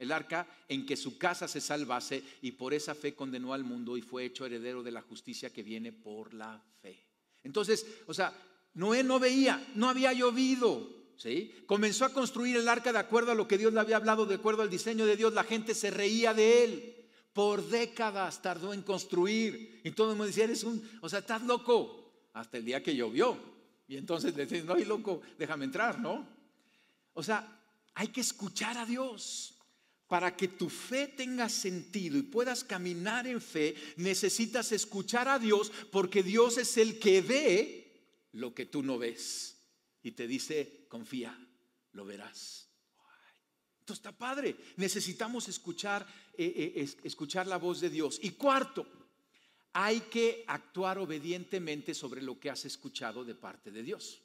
el 0.00 0.10
arca 0.12 0.48
en 0.66 0.84
que 0.86 0.96
su 0.96 1.18
casa 1.18 1.46
se 1.46 1.60
salvase 1.60 2.24
y 2.40 2.52
por 2.52 2.74
esa 2.74 2.94
fe 2.94 3.14
condenó 3.14 3.52
al 3.52 3.64
mundo 3.64 3.96
y 3.98 4.02
fue 4.02 4.24
hecho 4.24 4.46
heredero 4.46 4.82
de 4.82 4.90
la 4.90 5.02
justicia 5.02 5.52
que 5.52 5.62
viene 5.62 5.92
por 5.92 6.32
la 6.34 6.60
fe. 6.80 7.06
Entonces, 7.44 7.86
o 8.06 8.14
sea, 8.14 8.32
Noé 8.74 9.04
no 9.04 9.20
veía, 9.20 9.62
no 9.74 9.90
había 9.90 10.14
llovido, 10.14 10.88
¿sí? 11.16 11.54
Comenzó 11.66 12.06
a 12.06 12.14
construir 12.14 12.56
el 12.56 12.68
arca 12.68 12.92
de 12.92 12.98
acuerdo 12.98 13.32
a 13.32 13.34
lo 13.34 13.46
que 13.46 13.58
Dios 13.58 13.74
le 13.74 13.80
había 13.80 13.96
hablado, 13.96 14.24
de 14.24 14.36
acuerdo 14.36 14.62
al 14.62 14.70
diseño 14.70 15.04
de 15.04 15.16
Dios, 15.16 15.34
la 15.34 15.44
gente 15.44 15.74
se 15.74 15.90
reía 15.90 16.32
de 16.32 16.64
él. 16.64 16.96
Por 17.34 17.68
décadas 17.68 18.40
tardó 18.40 18.72
en 18.72 18.82
construir 18.82 19.82
y 19.84 19.90
todo 19.90 20.12
el 20.12 20.16
mundo 20.16 20.26
decía, 20.26 20.44
eres 20.44 20.64
un, 20.64 20.82
o 21.02 21.08
sea, 21.08 21.20
estás 21.20 21.42
loco, 21.42 22.30
hasta 22.32 22.56
el 22.56 22.64
día 22.64 22.82
que 22.82 22.96
llovió. 22.96 23.38
Y 23.86 23.98
entonces 23.98 24.34
le 24.34 24.46
decís, 24.46 24.64
no, 24.64 24.74
hay 24.74 24.86
loco, 24.86 25.20
déjame 25.38 25.66
entrar, 25.66 26.00
¿no? 26.00 26.26
O 27.12 27.22
sea, 27.22 27.60
hay 27.94 28.08
que 28.08 28.22
escuchar 28.22 28.78
a 28.78 28.86
Dios. 28.86 29.59
Para 30.10 30.36
que 30.36 30.48
tu 30.48 30.68
fe 30.68 31.06
tenga 31.06 31.48
sentido 31.48 32.18
y 32.18 32.22
puedas 32.22 32.64
caminar 32.64 33.28
en 33.28 33.40
fe, 33.40 33.76
necesitas 33.94 34.72
escuchar 34.72 35.28
a 35.28 35.38
Dios 35.38 35.70
porque 35.92 36.24
Dios 36.24 36.58
es 36.58 36.76
el 36.78 36.98
que 36.98 37.22
ve 37.22 37.92
lo 38.32 38.52
que 38.52 38.66
tú 38.66 38.82
no 38.82 38.98
ves. 38.98 39.56
Y 40.02 40.10
te 40.10 40.26
dice, 40.26 40.84
confía, 40.88 41.38
lo 41.92 42.04
verás. 42.04 42.68
Esto 43.78 43.92
está 43.92 44.10
padre. 44.10 44.56
Necesitamos 44.78 45.48
escuchar, 45.48 46.04
eh, 46.36 46.72
eh, 46.74 46.90
escuchar 47.04 47.46
la 47.46 47.58
voz 47.58 47.80
de 47.80 47.88
Dios. 47.88 48.18
Y 48.20 48.30
cuarto, 48.30 48.84
hay 49.74 50.00
que 50.00 50.42
actuar 50.48 50.98
obedientemente 50.98 51.94
sobre 51.94 52.20
lo 52.20 52.40
que 52.40 52.50
has 52.50 52.64
escuchado 52.64 53.24
de 53.24 53.36
parte 53.36 53.70
de 53.70 53.84
Dios. 53.84 54.20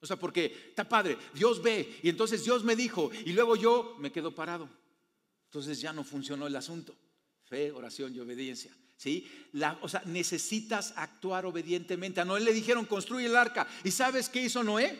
O 0.00 0.06
sea, 0.06 0.16
porque 0.16 0.46
está 0.70 0.88
padre, 0.88 1.16
Dios 1.32 1.62
ve 1.62 2.00
y 2.02 2.08
entonces 2.08 2.42
Dios 2.42 2.64
me 2.64 2.74
dijo 2.74 3.12
y 3.24 3.34
luego 3.34 3.54
yo 3.54 3.94
me 4.00 4.10
quedo 4.10 4.34
parado. 4.34 4.81
Entonces 5.52 5.82
ya 5.82 5.92
no 5.92 6.02
funcionó 6.02 6.46
el 6.46 6.56
asunto. 6.56 6.96
Fe, 7.44 7.70
oración 7.72 8.14
y 8.16 8.20
obediencia. 8.20 8.74
¿Sí? 8.96 9.30
O 9.82 9.88
sea, 9.88 10.02
necesitas 10.06 10.94
actuar 10.96 11.44
obedientemente. 11.44 12.22
A 12.22 12.24
Noé 12.24 12.40
le 12.40 12.54
dijeron, 12.54 12.86
construye 12.86 13.26
el 13.26 13.36
arca. 13.36 13.68
¿Y 13.84 13.90
sabes 13.90 14.30
qué 14.30 14.44
hizo 14.44 14.64
Noé? 14.64 14.98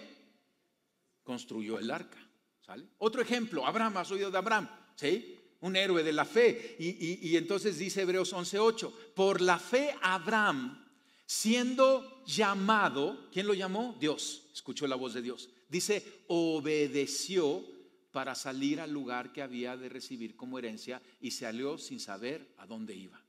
Construyó 1.22 1.78
el 1.78 1.90
arca. 1.90 2.18
¿Sale? 2.66 2.86
Otro 2.98 3.22
ejemplo, 3.22 3.66
Abraham, 3.66 3.96
has 3.96 4.10
oído 4.10 4.30
de 4.30 4.36
Abraham. 4.36 4.68
¿Sí? 4.94 5.38
Un 5.60 5.74
héroe 5.74 6.02
de 6.02 6.12
la 6.12 6.26
fe. 6.26 6.76
Y, 6.78 7.30
y 7.30 7.36
entonces 7.38 7.78
dice 7.78 8.02
Hebreos 8.02 8.34
11:8, 8.34 8.92
por 9.14 9.40
la 9.40 9.58
fe 9.58 9.96
Abraham, 10.02 10.86
siendo 11.24 12.22
llamado, 12.26 13.30
¿quién 13.32 13.46
lo 13.46 13.54
llamó? 13.54 13.96
Dios. 13.98 14.50
Escuchó 14.52 14.86
la 14.86 14.96
voz 14.96 15.14
de 15.14 15.22
Dios. 15.22 15.48
Dice, 15.70 16.24
obedeció 16.26 17.71
para 18.12 18.34
salir 18.34 18.80
al 18.80 18.92
lugar 18.92 19.32
que 19.32 19.42
había 19.42 19.76
de 19.76 19.88
recibir 19.88 20.36
como 20.36 20.58
herencia 20.58 21.02
y 21.20 21.30
salió 21.30 21.78
sin 21.78 21.98
saber 21.98 22.54
a 22.58 22.66
dónde 22.66 22.94
iba. 22.94 23.20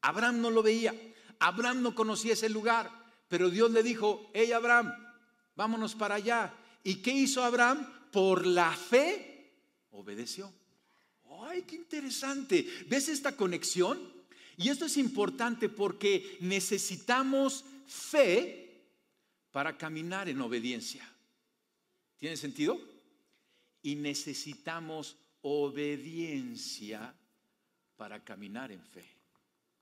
Abraham 0.00 0.40
no 0.40 0.50
lo 0.50 0.62
veía, 0.62 0.94
Abraham 1.40 1.82
no 1.82 1.94
conocía 1.94 2.32
ese 2.32 2.48
lugar, 2.48 2.90
pero 3.28 3.50
Dios 3.50 3.70
le 3.72 3.82
dijo, 3.82 4.30
hey 4.32 4.52
Abraham, 4.52 4.94
vámonos 5.56 5.94
para 5.94 6.14
allá. 6.14 6.54
¿Y 6.84 6.96
qué 6.96 7.10
hizo 7.10 7.44
Abraham? 7.44 7.86
Por 8.12 8.46
la 8.46 8.72
fe 8.72 9.52
obedeció. 9.90 10.50
¡Ay, 11.42 11.62
qué 11.62 11.76
interesante! 11.76 12.66
¿Ves 12.88 13.08
esta 13.08 13.36
conexión? 13.36 13.98
Y 14.56 14.68
esto 14.68 14.84
es 14.84 14.96
importante 14.96 15.68
porque 15.68 16.38
necesitamos 16.40 17.64
fe 17.86 18.84
para 19.50 19.76
caminar 19.76 20.28
en 20.28 20.40
obediencia. 20.40 21.06
¿Tiene 22.18 22.36
sentido? 22.36 22.89
Y 23.82 23.96
necesitamos 23.96 25.16
obediencia 25.42 27.14
para 27.96 28.22
caminar 28.22 28.72
en 28.72 28.82
fe. 28.84 29.20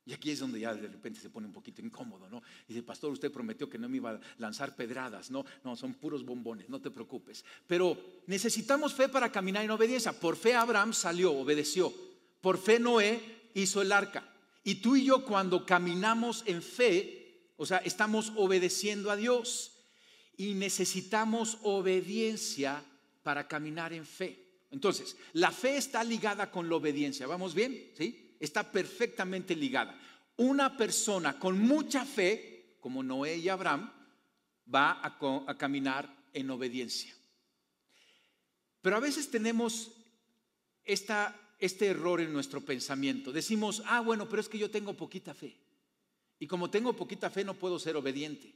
Y 0.09 0.15
aquí 0.15 0.31
es 0.31 0.39
donde 0.39 0.59
ya 0.59 0.75
de 0.75 0.89
repente 0.89 1.21
se 1.21 1.29
pone 1.29 1.47
un 1.47 1.53
poquito 1.53 1.83
incómodo, 1.83 2.31
¿no? 2.31 2.43
Dice, 2.67 2.83
pastor, 2.83 3.13
usted 3.13 3.31
prometió 3.31 3.69
que 3.69 3.77
no 3.77 3.91
me 3.91 3.99
iba 3.99 4.13
a 4.13 4.21
lanzar 4.39 4.75
pedradas, 4.75 5.31
¿no? 5.31 5.45
No, 5.63 5.77
son 5.77 5.93
puros 5.93 6.25
bombones, 6.25 6.71
no 6.71 6.81
te 6.81 6.91
preocupes. 6.91 7.45
Pero 7.67 8.23
necesitamos 8.27 8.95
fe 8.95 9.11
para 9.11 9.31
caminar 9.31 9.65
en 9.65 9.71
obediencia. 9.71 10.19
Por 10.19 10.37
fe 10.37 10.55
Abraham 10.55 10.95
salió, 10.95 11.33
obedeció. 11.33 11.93
Por 12.41 12.57
fe 12.57 12.81
Noé 12.81 13.51
hizo 13.53 13.83
el 13.83 13.93
arca. 13.93 14.27
Y 14.65 14.77
tú 14.77 14.97
y 14.97 15.05
yo 15.05 15.27
cuando 15.27 15.67
caminamos 15.67 16.43
en 16.47 16.63
fe, 16.63 17.53
o 17.59 17.67
sea, 17.67 17.79
estamos 17.79 18.33
obedeciendo 18.35 19.11
a 19.11 19.17
Dios. 19.17 19.73
Y 20.39 20.55
necesitamos 20.55 21.59
obediencia 21.63 22.83
para 23.23 23.47
caminar 23.47 23.93
en 23.93 24.07
fe. 24.07 24.49
Entonces, 24.71 25.17
la 25.33 25.51
fe 25.51 25.77
está 25.77 26.05
ligada 26.05 26.51
con 26.51 26.69
la 26.69 26.77
obediencia. 26.77 27.27
¿Vamos 27.27 27.55
bien? 27.55 27.93
¿Sí? 27.97 28.37
Está 28.39 28.71
perfectamente 28.71 29.57
ligada. 29.57 29.99
Una 30.37 30.77
persona 30.77 31.39
con 31.39 31.59
mucha 31.59 32.05
fe, 32.05 32.77
como 32.81 33.03
Noé 33.03 33.39
y 33.39 33.49
Abraham, 33.49 33.91
va 34.73 35.01
a, 35.03 35.57
caminar 35.57 36.15
en 36.33 36.51
obediencia. 36.51 37.15
Pero 38.83 38.97
a 38.97 39.01
veces 39.01 39.31
tenemos 39.31 39.93
esta, 40.85 41.35
este 41.59 41.87
error 41.87 42.21
en 42.21 42.33
nuestro 42.33 42.61
pensamiento. 42.61 43.33
Decimos, 43.33 43.83
ah, 43.87 44.01
bueno, 44.01 44.29
pero 44.29 44.41
es 44.41 44.49
que 44.49 44.59
yo 44.59 44.71
tengo 44.71 44.95
poquita 44.95 45.35
fe. 45.35 45.57
Y 46.39 46.47
como 46.47 46.71
tengo 46.71 46.95
poquita 46.95 47.31
fe 47.31 47.45
no 47.45 47.55
puedo 47.55 47.79
ser 47.79 47.97
obediente. 47.97 48.55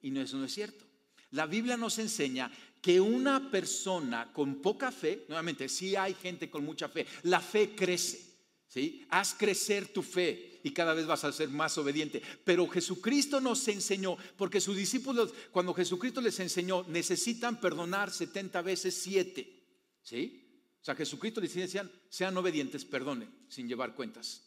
Y 0.00 0.10
no, 0.10 0.22
eso 0.22 0.36
no 0.36 0.46
es 0.46 0.54
cierto. 0.54 0.84
La 1.30 1.46
Biblia 1.46 1.76
nos 1.76 1.98
enseña 1.98 2.50
que 2.84 3.00
una 3.00 3.50
persona 3.50 4.30
con 4.30 4.56
poca 4.56 4.92
fe, 4.92 5.24
nuevamente, 5.26 5.70
si 5.70 5.96
hay 5.96 6.12
gente 6.12 6.50
con 6.50 6.66
mucha 6.66 6.86
fe, 6.86 7.06
la 7.22 7.40
fe 7.40 7.74
crece. 7.74 8.20
¿sí? 8.68 9.06
Haz 9.08 9.32
crecer 9.32 9.88
tu 9.88 10.02
fe 10.02 10.60
y 10.62 10.70
cada 10.70 10.92
vez 10.92 11.06
vas 11.06 11.24
a 11.24 11.32
ser 11.32 11.48
más 11.48 11.78
obediente. 11.78 12.20
Pero 12.44 12.68
Jesucristo 12.68 13.40
nos 13.40 13.66
enseñó, 13.68 14.18
porque 14.36 14.60
sus 14.60 14.76
discípulos, 14.76 15.32
cuando 15.50 15.72
Jesucristo 15.72 16.20
les 16.20 16.38
enseñó, 16.40 16.84
necesitan 16.86 17.58
perdonar 17.58 18.10
70 18.10 18.60
veces 18.60 18.94
7. 18.96 19.64
¿sí? 20.02 20.46
O 20.78 20.84
sea, 20.84 20.94
Jesucristo 20.94 21.40
les 21.40 21.54
decía, 21.54 21.90
sean 22.10 22.36
obedientes, 22.36 22.84
perdonen, 22.84 23.30
sin 23.48 23.66
llevar 23.66 23.94
cuentas. 23.94 24.42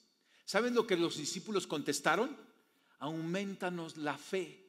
¿Saben 0.46 0.76
lo 0.76 0.86
que 0.86 0.96
los 0.96 1.18
discípulos 1.18 1.66
contestaron? 1.66 2.38
Aumentanos 3.00 3.98
la 3.98 4.16
fe. 4.16 4.64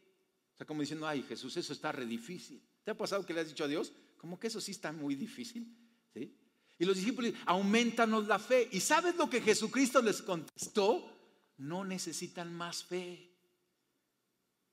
Está 0.52 0.64
como 0.64 0.80
diciendo, 0.80 1.06
ay 1.06 1.22
Jesús, 1.22 1.54
eso 1.58 1.74
está 1.74 1.92
re 1.92 2.06
difícil. 2.06 2.62
¿Te 2.88 2.92
ha 2.92 2.96
pasado 2.96 3.26
que 3.26 3.34
le 3.34 3.40
has 3.40 3.48
dicho 3.48 3.64
a 3.64 3.68
Dios? 3.68 3.92
Como 4.16 4.40
que 4.40 4.46
eso 4.46 4.62
sí 4.62 4.70
está 4.70 4.92
muy 4.92 5.14
difícil. 5.14 5.76
¿Sí? 6.14 6.34
Y 6.78 6.86
los 6.86 6.96
discípulos, 6.96 7.34
aumentanos 7.44 8.26
la 8.26 8.38
fe. 8.38 8.66
¿Y 8.72 8.80
sabes 8.80 9.14
lo 9.16 9.28
que 9.28 9.42
Jesucristo 9.42 10.00
les 10.00 10.22
contestó? 10.22 11.06
No 11.58 11.84
necesitan 11.84 12.50
más 12.50 12.82
fe. 12.82 13.30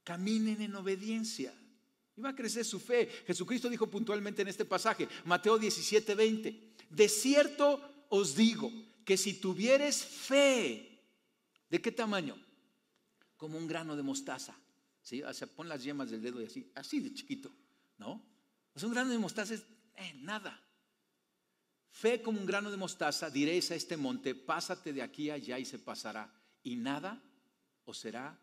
Caminen 0.06 0.62
en 0.62 0.76
obediencia. 0.78 1.54
Y 2.16 2.22
va 2.22 2.30
a 2.30 2.36
crecer 2.38 2.64
su 2.64 2.80
fe. 2.80 3.10
Jesucristo 3.28 3.68
dijo 3.68 3.88
puntualmente 3.88 4.44
en 4.44 4.48
este 4.48 4.64
pasaje, 4.64 5.10
Mateo 5.26 5.60
17, 5.60 6.16
20. 6.16 6.76
De 6.92 7.10
cierto 7.10 8.06
os 8.08 8.34
digo 8.34 8.72
que 9.04 9.18
si 9.18 9.42
tuvieres 9.42 10.06
fe, 10.06 11.02
¿de 11.70 11.82
qué 11.82 11.92
tamaño? 11.92 12.42
Como 13.36 13.58
un 13.58 13.68
grano 13.68 13.98
de 13.98 14.04
mostaza. 14.04 14.58
¿sí? 15.02 15.22
O 15.22 15.34
sea, 15.34 15.48
pon 15.48 15.68
las 15.68 15.84
yemas 15.84 16.12
del 16.12 16.22
dedo 16.22 16.42
y 16.42 16.46
así, 16.46 16.72
así 16.76 17.02
de 17.02 17.14
chiquito, 17.14 17.52
¿no? 17.98 18.22
Pues 18.74 18.84
un 18.84 18.92
grano 18.92 19.12
de 19.12 19.18
mostaza 19.18 19.54
es 19.54 19.66
eh, 19.96 20.14
nada. 20.16 20.62
Fe 21.90 22.22
como 22.22 22.40
un 22.40 22.46
grano 22.46 22.70
de 22.70 22.78
mostaza, 22.78 23.30
diréis 23.30 23.72
a 23.72 23.76
este 23.76 23.96
monte, 23.96 24.36
pásate 24.36 24.92
de 24.92 25.02
aquí 25.02 25.30
allá 25.30 25.58
y 25.58 25.66
se 25.66 25.80
pasará. 25.80 26.30
Y 26.62 26.76
nada 26.76 27.22
os 27.86 27.98
será 27.98 28.38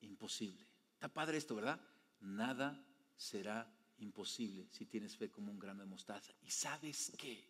imposible. 0.00 0.66
Está 0.94 1.08
padre 1.08 1.36
esto, 1.36 1.54
¿verdad? 1.54 1.78
Nada 2.20 2.82
será 3.16 3.70
imposible 3.98 4.68
si 4.70 4.86
tienes 4.86 5.16
fe 5.16 5.30
como 5.30 5.52
un 5.52 5.58
grano 5.58 5.80
de 5.80 5.88
mostaza. 5.88 6.32
¿Y 6.42 6.50
sabes 6.50 7.12
qué? 7.18 7.46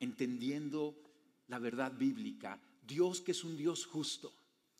Entendiendo 0.00 1.00
la 1.46 1.58
verdad 1.58 1.92
bíblica, 1.92 2.60
Dios 2.82 3.20
que 3.20 3.32
es 3.32 3.44
un 3.44 3.56
Dios 3.56 3.86
justo, 3.86 4.34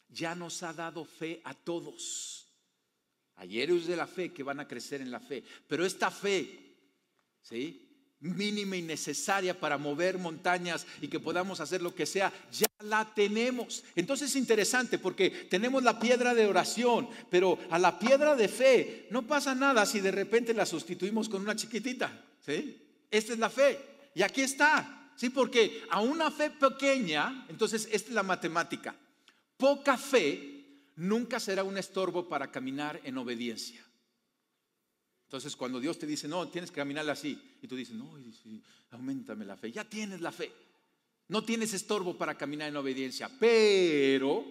ya 0.08 0.34
nos 0.34 0.62
ha 0.62 0.72
dado 0.72 1.04
fe 1.04 1.40
a 1.44 1.54
todos. 1.54 2.48
Ayer 3.42 3.72
es 3.72 3.88
de 3.88 3.96
la 3.96 4.06
fe 4.06 4.32
que 4.32 4.44
van 4.44 4.60
a 4.60 4.68
crecer 4.68 5.00
en 5.00 5.10
la 5.10 5.18
fe, 5.18 5.42
pero 5.66 5.84
esta 5.84 6.12
fe, 6.12 6.76
¿sí? 7.42 7.88
mínima 8.20 8.76
y 8.76 8.82
necesaria 8.82 9.58
para 9.58 9.76
mover 9.78 10.16
montañas 10.16 10.86
y 11.00 11.08
que 11.08 11.18
podamos 11.18 11.58
hacer 11.58 11.82
lo 11.82 11.92
que 11.92 12.06
sea, 12.06 12.32
ya 12.52 12.68
la 12.84 13.12
tenemos. 13.12 13.82
Entonces 13.96 14.30
es 14.30 14.36
interesante 14.36 14.96
porque 14.96 15.30
tenemos 15.50 15.82
la 15.82 15.98
piedra 15.98 16.34
de 16.34 16.46
oración, 16.46 17.08
pero 17.30 17.58
a 17.68 17.80
la 17.80 17.98
piedra 17.98 18.36
de 18.36 18.46
fe 18.46 19.08
no 19.10 19.26
pasa 19.26 19.56
nada 19.56 19.86
si 19.86 19.98
de 19.98 20.12
repente 20.12 20.54
la 20.54 20.64
sustituimos 20.64 21.28
con 21.28 21.42
una 21.42 21.56
chiquitita. 21.56 22.24
¿sí? 22.46 22.80
Esta 23.10 23.32
es 23.32 23.40
la 23.40 23.50
fe. 23.50 23.76
Y 24.14 24.22
aquí 24.22 24.42
está. 24.42 25.10
¿sí? 25.16 25.30
Porque 25.30 25.82
a 25.90 26.00
una 26.00 26.30
fe 26.30 26.50
pequeña, 26.50 27.44
entonces 27.48 27.88
esta 27.90 28.10
es 28.10 28.14
la 28.14 28.22
matemática. 28.22 28.94
Poca 29.56 29.98
fe 29.98 30.51
nunca 30.96 31.40
será 31.40 31.64
un 31.64 31.78
estorbo 31.78 32.28
para 32.28 32.50
caminar 32.50 33.00
en 33.04 33.18
obediencia. 33.18 33.84
Entonces, 35.24 35.56
cuando 35.56 35.80
Dios 35.80 35.98
te 35.98 36.06
dice, 36.06 36.28
no, 36.28 36.48
tienes 36.48 36.70
que 36.70 36.76
caminar 36.76 37.08
así, 37.08 37.56
y 37.62 37.66
tú 37.66 37.74
dices, 37.74 37.94
no, 37.94 38.18
aumentame 38.90 39.46
la 39.46 39.56
fe, 39.56 39.72
ya 39.72 39.84
tienes 39.84 40.20
la 40.20 40.30
fe. 40.30 40.52
No 41.28 41.42
tienes 41.42 41.72
estorbo 41.72 42.18
para 42.18 42.36
caminar 42.36 42.68
en 42.68 42.76
obediencia, 42.76 43.30
pero 43.40 44.44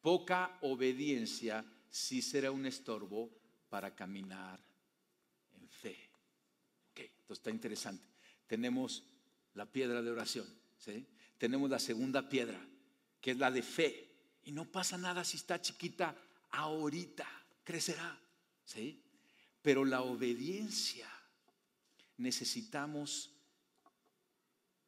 poca 0.00 0.58
obediencia 0.62 1.64
sí 1.90 2.22
será 2.22 2.50
un 2.50 2.64
estorbo 2.64 3.30
para 3.68 3.94
caminar 3.94 4.58
en 5.52 5.68
fe. 5.68 6.10
Ok, 6.90 7.00
entonces 7.00 7.38
está 7.38 7.50
interesante. 7.50 8.06
Tenemos 8.46 9.04
la 9.52 9.70
piedra 9.70 10.00
de 10.00 10.10
oración, 10.10 10.46
¿sí? 10.78 11.06
tenemos 11.36 11.68
la 11.68 11.78
segunda 11.78 12.28
piedra, 12.28 12.58
que 13.20 13.32
es 13.32 13.36
la 13.36 13.50
de 13.50 13.62
fe. 13.62 14.11
Y 14.44 14.52
no 14.52 14.64
pasa 14.70 14.98
nada 14.98 15.24
si 15.24 15.36
está 15.36 15.60
chiquita 15.60 16.16
ahorita, 16.50 17.26
crecerá. 17.64 18.18
¿sí? 18.64 19.02
Pero 19.62 19.84
la 19.84 20.02
obediencia, 20.02 21.08
necesitamos 22.16 23.30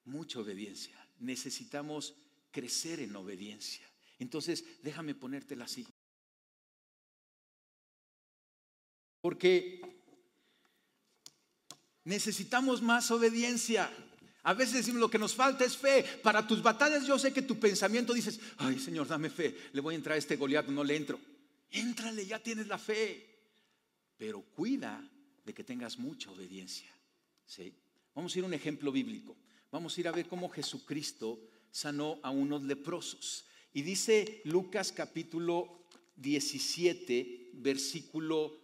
mucha 0.04 0.40
obediencia, 0.40 0.96
necesitamos 1.20 2.14
crecer 2.50 3.00
en 3.00 3.14
obediencia. 3.16 3.88
Entonces, 4.18 4.64
déjame 4.82 5.14
ponértela 5.14 5.64
así. 5.64 5.86
Porque 9.20 9.80
necesitamos 12.04 12.82
más 12.82 13.10
obediencia. 13.10 13.90
A 14.44 14.54
veces 14.54 14.74
decimos 14.74 15.00
lo 15.00 15.10
que 15.10 15.18
nos 15.18 15.34
falta 15.34 15.64
es 15.64 15.76
fe. 15.76 16.04
Para 16.22 16.46
tus 16.46 16.62
batallas 16.62 17.06
yo 17.06 17.18
sé 17.18 17.32
que 17.32 17.42
tu 17.42 17.58
pensamiento 17.58 18.14
dices, 18.14 18.38
ay 18.58 18.78
Señor, 18.78 19.08
dame 19.08 19.28
fe, 19.28 19.56
le 19.72 19.80
voy 19.80 19.94
a 19.94 19.96
entrar 19.96 20.14
a 20.14 20.18
este 20.18 20.36
Goliat, 20.36 20.68
no 20.68 20.84
le 20.84 20.96
entro. 20.96 21.18
Éntrale, 21.70 22.24
ya 22.24 22.38
tienes 22.38 22.68
la 22.68 22.78
fe 22.78 23.34
pero 24.16 24.42
cuida 24.42 25.06
de 25.44 25.52
que 25.52 25.64
tengas 25.64 25.98
mucha 25.98 26.30
obediencia. 26.30 26.90
¿sí? 27.46 27.74
Vamos 28.14 28.34
a 28.34 28.38
ir 28.38 28.44
a 28.44 28.48
un 28.48 28.54
ejemplo 28.54 28.92
bíblico. 28.92 29.36
Vamos 29.70 29.96
a 29.96 30.00
ir 30.00 30.08
a 30.08 30.12
ver 30.12 30.28
cómo 30.28 30.48
Jesucristo 30.48 31.40
sanó 31.70 32.18
a 32.22 32.30
unos 32.30 32.62
leprosos. 32.62 33.46
Y 33.72 33.82
dice 33.82 34.40
Lucas 34.44 34.92
capítulo 34.92 35.86
17, 36.16 37.50
versículo 37.54 38.56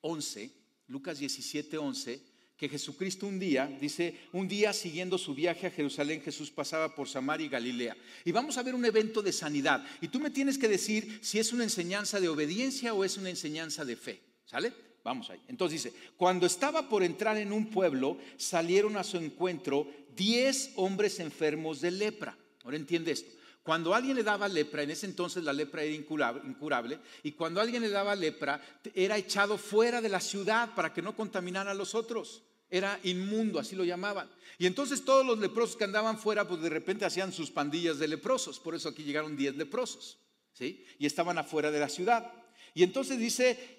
11, 0.00 0.50
Lucas 0.88 1.18
17, 1.18 1.78
11, 1.78 2.20
que 2.56 2.68
Jesucristo 2.68 3.26
un 3.26 3.38
día, 3.38 3.66
dice, 3.80 4.18
un 4.32 4.48
día 4.48 4.72
siguiendo 4.72 5.18
su 5.18 5.34
viaje 5.34 5.66
a 5.66 5.70
Jerusalén, 5.70 6.22
Jesús 6.22 6.50
pasaba 6.50 6.94
por 6.94 7.08
Samaria 7.08 7.46
y 7.46 7.50
Galilea. 7.50 7.96
Y 8.24 8.32
vamos 8.32 8.56
a 8.56 8.62
ver 8.62 8.74
un 8.74 8.84
evento 8.84 9.20
de 9.20 9.32
sanidad. 9.32 9.84
Y 10.00 10.08
tú 10.08 10.18
me 10.18 10.30
tienes 10.30 10.56
que 10.56 10.68
decir 10.68 11.18
si 11.22 11.38
es 11.38 11.52
una 11.52 11.64
enseñanza 11.64 12.18
de 12.18 12.28
obediencia 12.28 12.94
o 12.94 13.04
es 13.04 13.18
una 13.18 13.28
enseñanza 13.28 13.84
de 13.84 13.96
fe. 13.96 14.22
¿Sale? 14.46 14.72
Vamos 15.04 15.28
ahí. 15.28 15.40
Entonces 15.48 15.84
dice, 15.84 15.96
cuando 16.16 16.46
estaba 16.46 16.88
por 16.88 17.02
entrar 17.02 17.36
en 17.36 17.52
un 17.52 17.66
pueblo, 17.66 18.18
salieron 18.38 18.96
a 18.96 19.04
su 19.04 19.18
encuentro 19.18 19.86
diez 20.16 20.72
hombres 20.76 21.20
enfermos 21.20 21.80
de 21.80 21.90
lepra. 21.90 22.36
Ahora 22.64 22.76
entiende 22.76 23.12
esto. 23.12 23.36
Cuando 23.66 23.92
alguien 23.92 24.14
le 24.14 24.22
daba 24.22 24.46
lepra, 24.46 24.84
en 24.84 24.92
ese 24.92 25.06
entonces 25.06 25.42
la 25.42 25.52
lepra 25.52 25.82
era 25.82 25.92
incurable, 25.92 27.00
y 27.24 27.32
cuando 27.32 27.60
alguien 27.60 27.82
le 27.82 27.88
daba 27.88 28.14
lepra, 28.14 28.64
era 28.94 29.18
echado 29.18 29.58
fuera 29.58 30.00
de 30.00 30.08
la 30.08 30.20
ciudad 30.20 30.72
para 30.76 30.94
que 30.94 31.02
no 31.02 31.16
contaminara 31.16 31.72
a 31.72 31.74
los 31.74 31.96
otros. 31.96 32.44
Era 32.70 33.00
inmundo, 33.02 33.58
así 33.58 33.74
lo 33.74 33.82
llamaban. 33.82 34.30
Y 34.56 34.66
entonces 34.66 35.04
todos 35.04 35.26
los 35.26 35.40
leprosos 35.40 35.74
que 35.74 35.82
andaban 35.82 36.16
fuera, 36.16 36.46
pues 36.46 36.62
de 36.62 36.68
repente 36.68 37.04
hacían 37.04 37.32
sus 37.32 37.50
pandillas 37.50 37.98
de 37.98 38.06
leprosos. 38.06 38.60
Por 38.60 38.76
eso 38.76 38.88
aquí 38.88 39.02
llegaron 39.02 39.36
diez 39.36 39.56
leprosos. 39.56 40.18
¿sí? 40.52 40.84
Y 41.00 41.06
estaban 41.06 41.36
afuera 41.36 41.72
de 41.72 41.80
la 41.80 41.88
ciudad. 41.88 42.32
Y 42.72 42.84
entonces 42.84 43.18
dice 43.18 43.75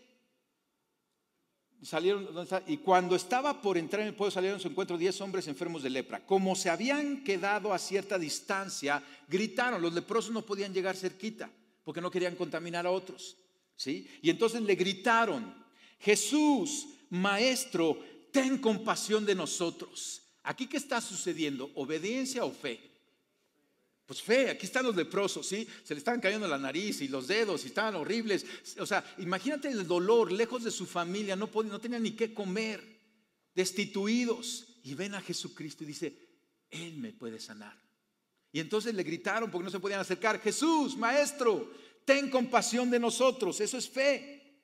salieron, 1.84 2.28
y 2.66 2.78
cuando 2.78 3.16
estaba 3.16 3.62
por 3.62 3.78
entrar 3.78 4.02
en 4.02 4.10
el 4.10 4.16
pueblo 4.16 4.32
salieron 4.32 4.58
a 4.58 4.62
su 4.62 4.68
encuentro 4.68 4.98
diez 4.98 5.20
hombres 5.22 5.48
enfermos 5.48 5.84
de 5.84 5.90
lepra. 5.90 6.26
Como 6.26 6.56
se 6.56 6.70
habían 6.70 7.24
quedado 7.24 7.74
a 7.74 7.80
cierta 7.80 8.18
distancia, 8.18 9.04
gritaron, 9.28 9.82
los 9.82 9.94
leprosos 9.94 10.32
no 10.32 10.42
podían 10.42 10.74
llegar 10.74 10.96
cerquita, 10.96 11.52
porque 11.84 12.02
no 12.02 12.12
querían 12.12 12.36
contaminar 12.36 12.86
a 12.88 12.92
otros. 12.92 13.38
¿sí? 13.76 14.08
Y 14.22 14.30
entonces 14.30 14.62
le 14.62 14.76
gritaron, 14.76 15.54
Jesús, 16.00 16.88
Maestro, 17.10 17.98
ten 18.32 18.58
compasión 18.58 19.26
de 19.26 19.36
nosotros. 19.36 20.22
¿Aquí 20.44 20.68
qué 20.68 20.78
está 20.78 21.02
sucediendo? 21.02 21.72
¿Obediencia 21.76 22.46
o 22.46 22.52
fe? 22.52 22.80
Pues 24.08 24.22
fe, 24.22 24.50
aquí 24.50 24.65
están 24.65 24.86
los 24.86 24.96
leprosos, 24.96 25.46
¿sí? 25.46 25.67
Se 25.84 25.93
le 25.93 25.98
estaban 25.98 26.22
cayendo 26.22 26.48
la 26.48 26.58
nariz 26.58 27.02
y 27.02 27.10
los 27.10 27.28
dedos 27.28 27.65
y 27.65 27.67
estaban 27.67 27.96
horribles. 27.96 28.46
O 28.80 28.86
sea, 28.86 29.04
imagínate 29.17 29.67
el 29.67 29.86
dolor, 29.86 30.32
lejos 30.32 30.63
de 30.63 30.72
su 30.72 30.86
familia, 30.86 31.36
no, 31.36 31.50
no 31.65 31.82
tenían 31.82 32.04
ni 32.04 32.12
qué 32.12 32.34
comer, 32.34 32.82
destituidos. 33.54 34.80
Y 34.84 34.96
ven 34.96 35.13
a 35.13 35.22
Jesucristo 35.22 35.84
y 35.84 35.88
dice, 35.88 36.17
Él 36.70 37.00
me 37.00 37.12
puede 37.12 37.38
sanar. 37.38 37.78
Y 38.54 38.62
entonces 38.62 38.96
le 38.96 39.04
gritaron 39.04 39.52
porque 39.52 39.65
no 39.65 39.72
se 39.72 39.82
podían 39.82 40.00
acercar, 40.00 40.39
Jesús, 40.39 40.96
Maestro, 40.96 41.70
ten 42.06 42.30
compasión 42.30 42.89
de 42.89 43.00
nosotros. 43.00 43.60
Eso 43.60 43.78
es 43.78 43.89
fe. 43.89 44.63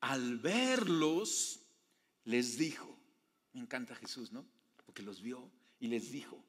Al 0.00 0.36
verlos, 0.36 1.60
les 2.24 2.58
dijo, 2.58 2.94
me 3.54 3.60
encanta 3.60 3.94
Jesús, 3.94 4.32
¿no? 4.32 4.46
Porque 4.84 5.02
los 5.02 5.22
vio 5.22 5.50
y 5.80 5.88
les 5.88 6.12
dijo, 6.12 6.44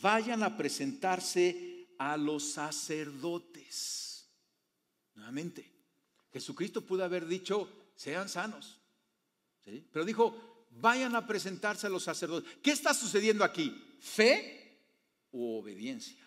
vayan 0.00 0.42
a 0.42 0.56
presentarse 0.56 1.88
a 1.98 2.16
los 2.16 2.52
sacerdotes. 2.52 4.26
Nuevamente, 5.14 5.70
Jesucristo 6.32 6.80
pudo 6.80 7.04
haber 7.04 7.26
dicho, 7.26 7.68
sean 7.94 8.28
sanos. 8.28 8.78
Pero 9.64 10.04
dijo, 10.04 10.66
vayan 10.70 11.14
a 11.14 11.26
presentarse 11.26 11.86
a 11.86 11.90
los 11.90 12.04
sacerdotes. 12.04 12.50
¿Qué 12.62 12.72
está 12.72 12.94
sucediendo 12.94 13.44
aquí? 13.44 13.70
¿Fe 14.00 14.80
u 15.30 15.58
obediencia? 15.58 16.24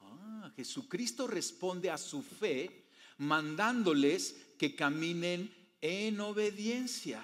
Ah, 0.00 0.50
Jesucristo 0.56 1.26
responde 1.26 1.90
a 1.90 1.98
su 1.98 2.22
fe 2.22 2.86
mandándoles 3.18 4.36
que 4.58 4.74
caminen 4.74 5.52
en 5.80 6.20
obediencia. 6.20 7.22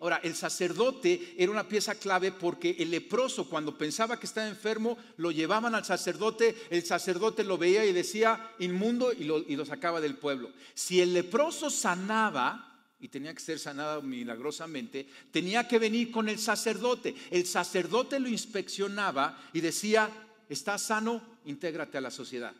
Ahora, 0.00 0.20
el 0.22 0.34
sacerdote 0.34 1.34
era 1.36 1.52
una 1.52 1.68
pieza 1.68 1.94
clave 1.94 2.32
porque 2.32 2.76
el 2.78 2.90
leproso 2.90 3.48
cuando 3.48 3.76
pensaba 3.76 4.18
que 4.18 4.26
estaba 4.26 4.48
enfermo, 4.48 4.96
lo 5.16 5.30
llevaban 5.30 5.74
al 5.74 5.84
sacerdote, 5.84 6.56
el 6.70 6.84
sacerdote 6.84 7.44
lo 7.44 7.58
veía 7.58 7.84
y 7.84 7.92
decía 7.92 8.52
inmundo 8.58 9.12
y 9.12 9.24
lo, 9.24 9.38
y 9.38 9.56
lo 9.56 9.66
sacaba 9.66 10.00
del 10.00 10.16
pueblo. 10.16 10.50
Si 10.74 11.00
el 11.00 11.12
leproso 11.12 11.70
sanaba, 11.70 12.64
y 13.00 13.08
tenía 13.08 13.32
que 13.32 13.40
ser 13.40 13.58
sanado 13.58 14.02
milagrosamente, 14.02 15.06
tenía 15.30 15.68
que 15.68 15.78
venir 15.78 16.10
con 16.10 16.28
el 16.28 16.38
sacerdote. 16.38 17.14
El 17.30 17.46
sacerdote 17.46 18.18
lo 18.18 18.28
inspeccionaba 18.28 19.40
y 19.52 19.60
decía, 19.60 20.10
está 20.48 20.78
sano, 20.78 21.22
intégrate 21.44 21.98
a 21.98 22.00
la 22.00 22.10
sociedad. 22.10 22.52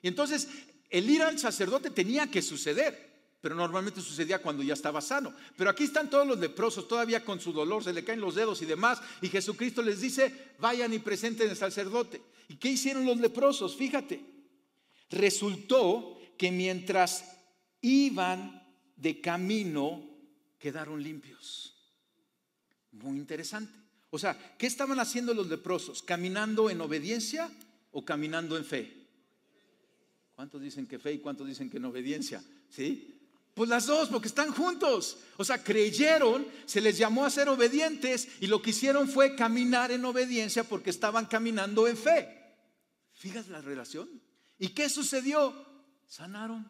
Y 0.00 0.08
entonces 0.08 0.48
el 0.88 1.10
ir 1.10 1.22
al 1.22 1.38
sacerdote 1.38 1.90
tenía 1.90 2.30
que 2.30 2.40
suceder. 2.40 3.13
Pero 3.44 3.54
normalmente 3.54 4.00
sucedía 4.00 4.40
cuando 4.40 4.62
ya 4.62 4.72
estaba 4.72 5.02
sano. 5.02 5.34
Pero 5.54 5.68
aquí 5.68 5.84
están 5.84 6.08
todos 6.08 6.26
los 6.26 6.38
leprosos, 6.38 6.88
todavía 6.88 7.22
con 7.22 7.38
su 7.40 7.52
dolor, 7.52 7.84
se 7.84 7.92
le 7.92 8.02
caen 8.02 8.22
los 8.22 8.36
dedos 8.36 8.62
y 8.62 8.64
demás, 8.64 9.02
y 9.20 9.28
Jesucristo 9.28 9.82
les 9.82 10.00
dice, 10.00 10.54
vayan 10.58 10.94
y 10.94 10.98
presenten 10.98 11.50
al 11.50 11.56
sacerdote. 11.58 12.22
¿Y 12.48 12.56
qué 12.56 12.70
hicieron 12.70 13.04
los 13.04 13.20
leprosos? 13.20 13.76
Fíjate, 13.76 14.24
resultó 15.10 16.16
que 16.38 16.50
mientras 16.50 17.36
iban 17.82 18.66
de 18.96 19.20
camino, 19.20 20.02
quedaron 20.58 21.02
limpios. 21.02 21.74
Muy 22.92 23.18
interesante. 23.18 23.78
O 24.08 24.18
sea, 24.18 24.56
¿qué 24.56 24.66
estaban 24.66 25.00
haciendo 25.00 25.34
los 25.34 25.48
leprosos? 25.48 26.02
¿Caminando 26.02 26.70
en 26.70 26.80
obediencia 26.80 27.50
o 27.92 28.06
caminando 28.06 28.56
en 28.56 28.64
fe? 28.64 29.06
¿Cuántos 30.34 30.62
dicen 30.62 30.86
que 30.86 30.98
fe 30.98 31.12
y 31.12 31.18
cuántos 31.18 31.46
dicen 31.46 31.68
que 31.68 31.76
en 31.76 31.84
obediencia? 31.84 32.42
¿Sí? 32.70 33.20
Pues 33.54 33.70
las 33.70 33.86
dos, 33.86 34.08
porque 34.08 34.26
están 34.26 34.52
juntos. 34.52 35.18
O 35.36 35.44
sea, 35.44 35.62
creyeron, 35.62 36.46
se 36.66 36.80
les 36.80 36.98
llamó 36.98 37.24
a 37.24 37.30
ser 37.30 37.48
obedientes 37.48 38.28
y 38.40 38.48
lo 38.48 38.60
que 38.60 38.70
hicieron 38.70 39.08
fue 39.08 39.36
caminar 39.36 39.92
en 39.92 40.04
obediencia 40.04 40.64
porque 40.64 40.90
estaban 40.90 41.26
caminando 41.26 41.86
en 41.86 41.96
fe. 41.96 42.56
Fíjate 43.12 43.50
la 43.50 43.60
relación. 43.60 44.08
¿Y 44.58 44.68
qué 44.70 44.88
sucedió? 44.88 45.54
Sanaron. 46.06 46.68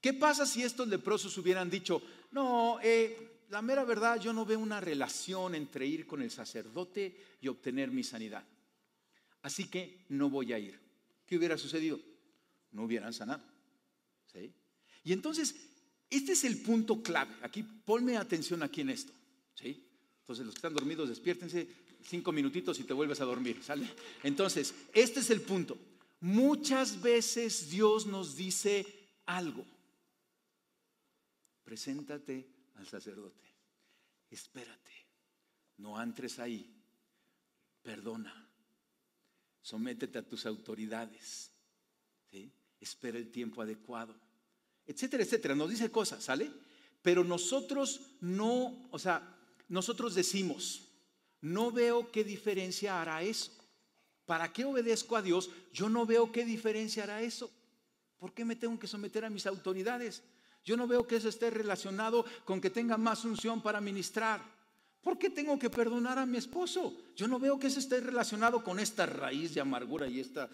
¿Qué 0.00 0.14
pasa 0.14 0.46
si 0.46 0.62
estos 0.62 0.88
leprosos 0.88 1.36
hubieran 1.36 1.68
dicho, 1.68 2.00
no, 2.30 2.78
eh, 2.82 3.44
la 3.50 3.60
mera 3.60 3.84
verdad, 3.84 4.18
yo 4.20 4.32
no 4.32 4.46
veo 4.46 4.58
una 4.58 4.80
relación 4.80 5.54
entre 5.54 5.86
ir 5.86 6.06
con 6.06 6.22
el 6.22 6.30
sacerdote 6.30 7.16
y 7.40 7.48
obtener 7.48 7.90
mi 7.90 8.02
sanidad? 8.02 8.44
Así 9.42 9.68
que 9.68 10.06
no 10.08 10.30
voy 10.30 10.52
a 10.52 10.58
ir. 10.58 10.80
¿Qué 11.26 11.36
hubiera 11.36 11.58
sucedido? 11.58 12.00
No 12.72 12.84
hubieran 12.84 13.12
sanado. 13.12 13.42
¿Sí? 14.32 14.54
Y 15.04 15.12
entonces, 15.12 15.54
este 16.10 16.32
es 16.32 16.44
el 16.44 16.62
punto 16.62 17.02
clave. 17.02 17.34
Aquí, 17.42 17.62
ponme 17.62 18.16
atención 18.16 18.62
aquí 18.62 18.80
en 18.80 18.90
esto. 18.90 19.12
¿Sí? 19.54 19.84
Entonces, 20.20 20.46
los 20.46 20.54
que 20.54 20.58
están 20.58 20.74
dormidos, 20.74 21.08
despiértense 21.08 21.68
cinco 22.02 22.32
minutitos 22.32 22.78
y 22.80 22.84
te 22.84 22.92
vuelves 22.92 23.20
a 23.20 23.24
dormir. 23.24 23.62
¿Sale? 23.62 23.88
Entonces, 24.22 24.74
este 24.92 25.20
es 25.20 25.30
el 25.30 25.40
punto. 25.42 25.76
Muchas 26.20 27.00
veces 27.00 27.70
Dios 27.70 28.06
nos 28.06 28.36
dice 28.36 28.86
algo. 29.26 29.64
Preséntate 31.64 32.48
al 32.76 32.86
sacerdote. 32.86 33.44
Espérate. 34.30 34.92
No 35.78 36.00
entres 36.02 36.38
ahí. 36.38 36.74
Perdona. 37.82 38.48
Sométete 39.62 40.18
a 40.18 40.26
tus 40.26 40.46
autoridades. 40.46 41.50
Espera 42.80 43.18
el 43.18 43.30
tiempo 43.30 43.60
adecuado. 43.60 44.14
Etcétera, 44.88 45.22
etcétera. 45.22 45.54
Nos 45.54 45.68
dice 45.68 45.90
cosas, 45.90 46.24
¿sale? 46.24 46.50
Pero 47.02 47.22
nosotros 47.22 48.00
no, 48.22 48.88
o 48.90 48.98
sea, 48.98 49.36
nosotros 49.68 50.14
decimos, 50.14 50.88
no 51.42 51.70
veo 51.70 52.10
qué 52.10 52.24
diferencia 52.24 53.00
hará 53.00 53.22
eso. 53.22 53.52
¿Para 54.24 54.52
qué 54.52 54.64
obedezco 54.64 55.16
a 55.16 55.22
Dios? 55.22 55.50
Yo 55.72 55.88
no 55.90 56.06
veo 56.06 56.32
qué 56.32 56.44
diferencia 56.44 57.04
hará 57.04 57.22
eso. 57.22 57.50
¿Por 58.18 58.32
qué 58.32 58.44
me 58.44 58.56
tengo 58.56 58.78
que 58.78 58.86
someter 58.86 59.24
a 59.24 59.30
mis 59.30 59.46
autoridades? 59.46 60.22
Yo 60.64 60.76
no 60.76 60.86
veo 60.86 61.06
que 61.06 61.16
eso 61.16 61.28
esté 61.28 61.50
relacionado 61.50 62.24
con 62.44 62.60
que 62.60 62.70
tenga 62.70 62.96
más 62.96 63.24
unción 63.24 63.62
para 63.62 63.80
ministrar. 63.80 64.42
¿Por 65.02 65.18
qué 65.18 65.30
tengo 65.30 65.58
que 65.58 65.70
perdonar 65.70 66.18
a 66.18 66.26
mi 66.26 66.38
esposo? 66.38 66.94
Yo 67.14 67.28
no 67.28 67.38
veo 67.38 67.58
que 67.58 67.68
eso 67.68 67.78
esté 67.78 68.00
relacionado 68.00 68.64
con 68.64 68.80
esta 68.80 69.06
raíz 69.06 69.54
de 69.54 69.60
amargura 69.60 70.08
y 70.08 70.20
esta 70.20 70.50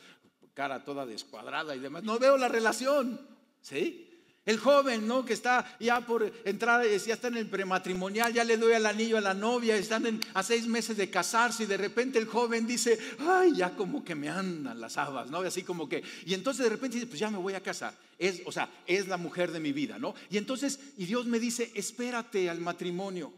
cara 0.53 0.85
toda 0.85 1.07
descuadrada 1.07 1.75
y 1.75 1.81
demás. 1.81 2.03
No 2.03 2.19
veo 2.19 2.37
la 2.37 2.49
relación. 2.49 3.33
¿Sí? 3.63 4.14
El 4.47 4.59
joven, 4.59 5.07
¿no? 5.07 5.25
Que 5.25 5.33
está 5.33 5.77
ya 5.81 6.03
por 6.03 6.31
entrar, 6.45 6.87
ya 6.87 7.15
está 7.15 7.29
en 7.29 7.39
el 7.39 7.49
prematrimonial, 7.49 8.33
ya 8.33 8.45
le 8.45 8.59
doy 8.59 8.75
el 8.75 8.85
anillo 8.85 9.17
a 9.17 9.23
la 9.23 9.33
novia, 9.33 9.75
están 9.75 10.21
a 10.35 10.43
seis 10.43 10.67
meses 10.67 10.99
de 10.99 11.09
casarse 11.09 11.63
y 11.63 11.67
de 11.67 11.79
repente 11.79 12.19
el 12.19 12.27
joven 12.27 12.67
dice, 12.67 12.99
ay, 13.21 13.55
ya 13.57 13.75
como 13.75 14.05
que 14.05 14.15
me 14.15 14.29
andan 14.29 14.79
las 14.79 14.99
habas, 14.99 15.31
¿no? 15.31 15.39
Así 15.39 15.63
como 15.63 15.89
que, 15.89 16.03
y 16.27 16.35
entonces 16.35 16.65
de 16.65 16.69
repente 16.69 16.97
dice, 16.97 17.07
pues 17.07 17.21
ya 17.21 17.31
me 17.31 17.39
voy 17.39 17.55
a 17.55 17.63
casar. 17.63 17.97
Es, 18.19 18.43
o 18.45 18.53
sea, 18.53 18.71
es 18.87 19.09
la 19.09 19.17
mujer 19.17 19.51
de 19.51 19.61
mi 19.61 19.73
vida, 19.73 19.99
¿no? 19.99 20.15
Y 20.29 20.37
entonces, 20.37 20.79
y 20.99 21.07
Dios 21.07 21.25
me 21.25 21.41
dice, 21.41 21.73
espérate 21.75 22.51
al 22.51 22.61
matrimonio. 22.61 23.33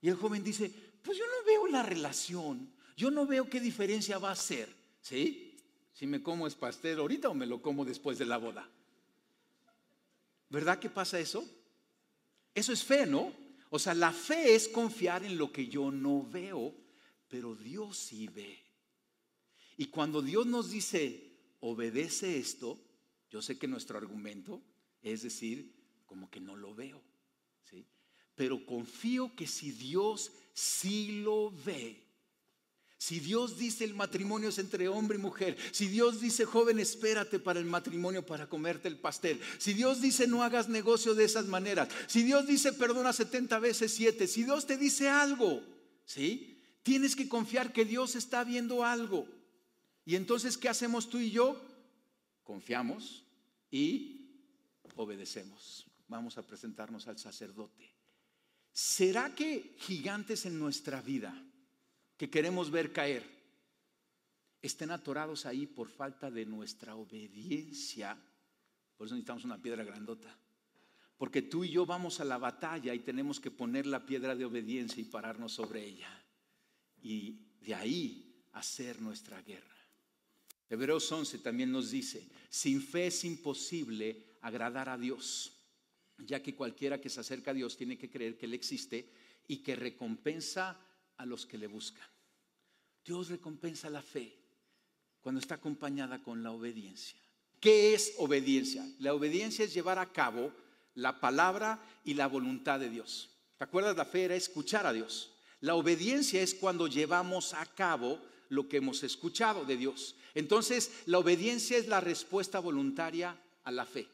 Y 0.00 0.08
el 0.08 0.16
joven 0.16 0.42
dice, 0.42 0.72
pues 1.02 1.16
yo 1.18 1.24
no 1.24 1.46
veo 1.46 1.68
la 1.68 1.84
relación, 1.84 2.68
yo 2.96 3.12
no 3.12 3.26
veo 3.26 3.48
qué 3.48 3.60
diferencia 3.60 4.18
va 4.18 4.32
a 4.32 4.36
ser, 4.36 4.68
¿sí? 5.00 5.56
Si 5.92 6.04
me 6.04 6.20
como 6.20 6.48
es 6.48 6.56
pastel 6.56 6.98
ahorita 6.98 7.28
o 7.28 7.34
me 7.34 7.46
lo 7.46 7.62
como 7.62 7.84
después 7.84 8.18
de 8.18 8.26
la 8.26 8.38
boda. 8.38 8.68
¿Verdad 10.48 10.78
que 10.78 10.90
pasa 10.90 11.18
eso? 11.18 11.44
Eso 12.54 12.72
es 12.72 12.84
fe, 12.84 13.06
¿no? 13.06 13.32
O 13.70 13.78
sea, 13.78 13.94
la 13.94 14.12
fe 14.12 14.54
es 14.54 14.68
confiar 14.68 15.24
en 15.24 15.36
lo 15.36 15.52
que 15.52 15.66
yo 15.66 15.90
no 15.90 16.22
veo, 16.22 16.74
pero 17.28 17.54
Dios 17.54 17.98
sí 17.98 18.28
ve. 18.28 18.58
Y 19.76 19.86
cuando 19.86 20.22
Dios 20.22 20.46
nos 20.46 20.70
dice, 20.70 21.32
obedece 21.60 22.38
esto, 22.38 22.80
yo 23.30 23.42
sé 23.42 23.58
que 23.58 23.66
nuestro 23.66 23.98
argumento 23.98 24.62
es 25.02 25.22
decir, 25.22 25.72
como 26.04 26.28
que 26.30 26.40
no 26.40 26.56
lo 26.56 26.74
veo, 26.74 27.00
¿sí? 27.62 27.86
Pero 28.34 28.66
confío 28.66 29.34
que 29.36 29.46
si 29.46 29.70
Dios 29.70 30.32
sí 30.52 31.22
lo 31.22 31.50
ve, 31.50 32.05
si 32.98 33.20
Dios 33.20 33.58
dice 33.58 33.84
el 33.84 33.94
matrimonio 33.94 34.48
es 34.48 34.58
entre 34.58 34.88
hombre 34.88 35.18
y 35.18 35.20
mujer, 35.20 35.56
si 35.72 35.86
Dios 35.86 36.20
dice 36.20 36.44
joven 36.46 36.78
espérate 36.78 37.38
para 37.38 37.60
el 37.60 37.66
matrimonio 37.66 38.24
para 38.24 38.48
comerte 38.48 38.88
el 38.88 38.98
pastel, 38.98 39.40
si 39.58 39.74
Dios 39.74 40.00
dice 40.00 40.26
no 40.26 40.42
hagas 40.42 40.68
negocio 40.68 41.14
de 41.14 41.24
esas 41.24 41.46
maneras, 41.46 41.88
si 42.06 42.22
Dios 42.22 42.46
dice 42.46 42.72
perdona 42.72 43.12
70 43.12 43.58
veces 43.58 43.92
7, 43.92 44.26
si 44.26 44.44
Dios 44.44 44.66
te 44.66 44.76
dice 44.76 45.08
algo, 45.08 45.62
¿sí? 46.06 46.56
Tienes 46.82 47.16
que 47.16 47.28
confiar 47.28 47.72
que 47.72 47.84
Dios 47.84 48.14
está 48.14 48.44
viendo 48.44 48.84
algo. 48.84 49.26
Y 50.04 50.14
entonces, 50.14 50.56
¿qué 50.56 50.68
hacemos 50.68 51.10
tú 51.10 51.18
y 51.18 51.32
yo? 51.32 51.60
Confiamos 52.44 53.24
y 53.72 54.30
obedecemos. 54.94 55.84
Vamos 56.06 56.38
a 56.38 56.46
presentarnos 56.46 57.08
al 57.08 57.18
sacerdote. 57.18 57.92
¿Será 58.72 59.34
que 59.34 59.74
gigantes 59.78 60.46
en 60.46 60.60
nuestra 60.60 61.02
vida 61.02 61.34
que 62.16 62.30
queremos 62.30 62.70
ver 62.70 62.92
caer 62.92 63.36
estén 64.62 64.90
atorados 64.90 65.46
ahí 65.46 65.66
por 65.66 65.88
falta 65.88 66.30
de 66.30 66.44
nuestra 66.44 66.96
obediencia. 66.96 68.18
Por 68.96 69.06
eso 69.06 69.14
necesitamos 69.14 69.44
una 69.44 69.60
piedra 69.60 69.84
grandota. 69.84 70.36
Porque 71.16 71.42
tú 71.42 71.64
y 71.64 71.70
yo 71.70 71.86
vamos 71.86 72.20
a 72.20 72.24
la 72.24 72.36
batalla 72.36 72.94
y 72.94 73.00
tenemos 73.00 73.40
que 73.40 73.50
poner 73.50 73.86
la 73.86 74.04
piedra 74.04 74.34
de 74.34 74.44
obediencia 74.44 75.00
y 75.00 75.04
pararnos 75.04 75.52
sobre 75.52 75.84
ella. 75.84 76.10
Y 77.00 77.38
de 77.60 77.74
ahí 77.74 78.44
hacer 78.52 79.00
nuestra 79.00 79.40
guerra. 79.42 79.76
Hebreos 80.68 81.10
11 81.10 81.38
también 81.38 81.70
nos 81.70 81.90
dice, 81.90 82.28
sin 82.50 82.82
fe 82.82 83.06
es 83.06 83.24
imposible 83.24 84.38
agradar 84.40 84.88
a 84.88 84.98
Dios, 84.98 85.52
ya 86.18 86.42
que 86.42 86.56
cualquiera 86.56 87.00
que 87.00 87.08
se 87.08 87.20
acerca 87.20 87.52
a 87.52 87.54
Dios 87.54 87.76
tiene 87.76 87.96
que 87.96 88.10
creer 88.10 88.36
que 88.36 88.46
Él 88.46 88.54
existe 88.54 89.12
y 89.46 89.58
que 89.58 89.76
recompensa 89.76 90.78
a 91.18 91.26
los 91.26 91.46
que 91.46 91.58
le 91.58 91.66
buscan. 91.66 92.06
Dios 93.04 93.28
recompensa 93.28 93.88
la 93.88 94.02
fe 94.02 94.36
cuando 95.20 95.40
está 95.40 95.56
acompañada 95.56 96.22
con 96.22 96.42
la 96.42 96.52
obediencia. 96.52 97.18
¿Qué 97.60 97.94
es 97.94 98.14
obediencia? 98.18 98.86
La 98.98 99.14
obediencia 99.14 99.64
es 99.64 99.74
llevar 99.74 99.98
a 99.98 100.12
cabo 100.12 100.52
la 100.94 101.20
palabra 101.20 101.80
y 102.04 102.14
la 102.14 102.26
voluntad 102.26 102.80
de 102.80 102.90
Dios. 102.90 103.30
¿Te 103.58 103.64
acuerdas? 103.64 103.96
La 103.96 104.04
fe 104.04 104.24
era 104.24 104.34
escuchar 104.34 104.86
a 104.86 104.92
Dios. 104.92 105.32
La 105.60 105.74
obediencia 105.74 106.42
es 106.42 106.54
cuando 106.54 106.86
llevamos 106.86 107.54
a 107.54 107.64
cabo 107.66 108.20
lo 108.48 108.68
que 108.68 108.78
hemos 108.78 109.02
escuchado 109.02 109.64
de 109.64 109.76
Dios. 109.76 110.16
Entonces, 110.34 110.90
la 111.06 111.18
obediencia 111.18 111.78
es 111.78 111.88
la 111.88 112.00
respuesta 112.00 112.58
voluntaria 112.58 113.40
a 113.64 113.70
la 113.70 113.86
fe. 113.86 114.06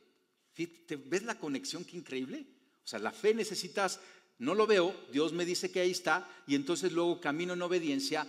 ¿Te 0.54 0.96
ves 0.96 1.24
la 1.24 1.38
conexión? 1.38 1.84
Qué 1.84 1.96
increíble. 1.96 2.46
O 2.84 2.86
sea, 2.86 2.98
la 2.98 3.12
fe 3.12 3.34
necesitas 3.34 4.00
no 4.38 4.54
lo 4.54 4.66
veo, 4.66 4.94
Dios 5.12 5.32
me 5.32 5.44
dice 5.44 5.70
que 5.70 5.80
ahí 5.80 5.90
está, 5.90 6.28
y 6.46 6.54
entonces 6.54 6.92
luego 6.92 7.20
camino 7.20 7.52
en 7.52 7.62
obediencia 7.62 8.26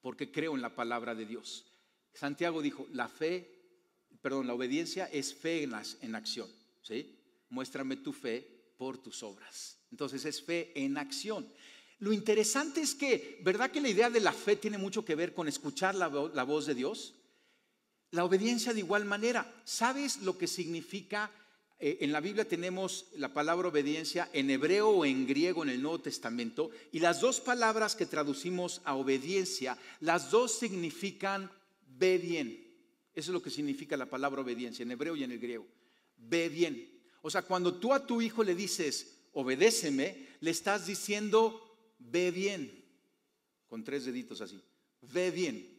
porque 0.00 0.30
creo 0.30 0.54
en 0.54 0.62
la 0.62 0.74
palabra 0.74 1.14
de 1.14 1.26
Dios. 1.26 1.66
Santiago 2.14 2.62
dijo, 2.62 2.86
la 2.92 3.08
fe, 3.08 3.46
perdón, 4.20 4.46
la 4.46 4.54
obediencia 4.54 5.06
es 5.06 5.34
fe 5.34 5.64
en, 5.64 6.14
acción, 6.14 6.48
¿sí? 6.82 7.16
Muéstrame 7.50 7.96
tu 7.96 8.12
fe 8.12 8.46
por 8.76 8.98
tus 8.98 9.22
obras. 9.22 9.78
Entonces 9.90 10.24
es 10.24 10.42
fe 10.42 10.72
en 10.74 10.96
acción. 10.98 11.46
Lo 11.98 12.12
interesante 12.12 12.80
es 12.80 12.94
que, 12.94 13.40
¿verdad 13.42 13.70
que 13.70 13.80
la 13.80 13.88
idea 13.88 14.10
de 14.10 14.20
la 14.20 14.32
fe 14.32 14.56
tiene 14.56 14.78
mucho 14.78 15.04
que 15.04 15.14
ver 15.14 15.34
con 15.34 15.48
escuchar 15.48 15.94
la, 15.94 16.08
la 16.08 16.44
voz 16.44 16.66
de 16.66 16.74
Dios? 16.74 17.14
La 18.10 18.24
obediencia 18.24 18.72
de 18.72 18.80
igual 18.80 19.04
manera. 19.04 19.60
¿Sabes 19.64 20.22
lo 20.22 20.38
que 20.38 20.46
significa 20.46 21.30
eh, 21.80 21.98
en 22.00 22.12
la 22.12 22.20
Biblia 22.20 22.46
tenemos 22.46 23.06
la 23.16 23.32
palabra 23.32 23.68
obediencia 23.68 24.28
en 24.32 24.50
hebreo 24.50 24.90
o 24.90 25.04
en 25.04 25.26
griego 25.26 25.62
en 25.62 25.70
el 25.70 25.80
Nuevo 25.80 26.00
Testamento 26.00 26.70
y 26.90 26.98
las 26.98 27.20
dos 27.20 27.40
palabras 27.40 27.94
que 27.94 28.06
traducimos 28.06 28.80
a 28.84 28.96
obediencia, 28.96 29.78
las 30.00 30.30
dos 30.30 30.58
significan 30.58 31.50
ve 31.86 32.18
bien. 32.18 32.64
Eso 33.14 33.30
es 33.30 33.34
lo 33.34 33.42
que 33.42 33.50
significa 33.50 33.96
la 33.96 34.10
palabra 34.10 34.42
obediencia 34.42 34.82
en 34.82 34.90
hebreo 34.90 35.16
y 35.16 35.24
en 35.24 35.32
el 35.32 35.38
griego. 35.38 35.66
ve 36.16 36.48
bien. 36.48 36.98
O 37.22 37.30
sea, 37.30 37.42
cuando 37.42 37.74
tú 37.78 37.92
a 37.92 38.06
tu 38.06 38.20
hijo 38.22 38.42
le 38.42 38.54
dices, 38.54 39.28
obedéceme, 39.32 40.28
le 40.40 40.50
estás 40.50 40.86
diciendo, 40.86 41.94
ve 41.98 42.30
bien, 42.30 42.84
con 43.66 43.84
tres 43.84 44.04
deditos 44.04 44.40
así, 44.40 44.60
ve 45.02 45.30
bien. 45.30 45.77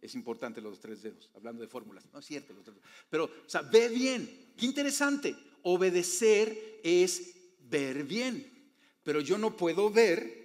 Es 0.00 0.14
importante 0.14 0.60
los 0.60 0.78
tres 0.78 1.02
dedos, 1.02 1.28
hablando 1.34 1.62
de 1.62 1.68
fórmulas. 1.68 2.04
No 2.12 2.20
es 2.20 2.26
cierto, 2.26 2.52
los 2.52 2.64
tres 2.64 2.76
Pero, 3.10 3.24
o 3.24 3.48
sea, 3.48 3.62
ve 3.62 3.88
bien. 3.88 4.52
Qué 4.56 4.66
interesante. 4.66 5.34
Obedecer 5.62 6.80
es 6.82 7.34
ver 7.68 8.04
bien. 8.04 8.72
Pero 9.02 9.20
yo 9.20 9.38
no 9.38 9.56
puedo 9.56 9.90
ver 9.90 10.38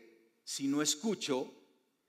si 0.44 0.68
no 0.68 0.82
escucho 0.82 1.54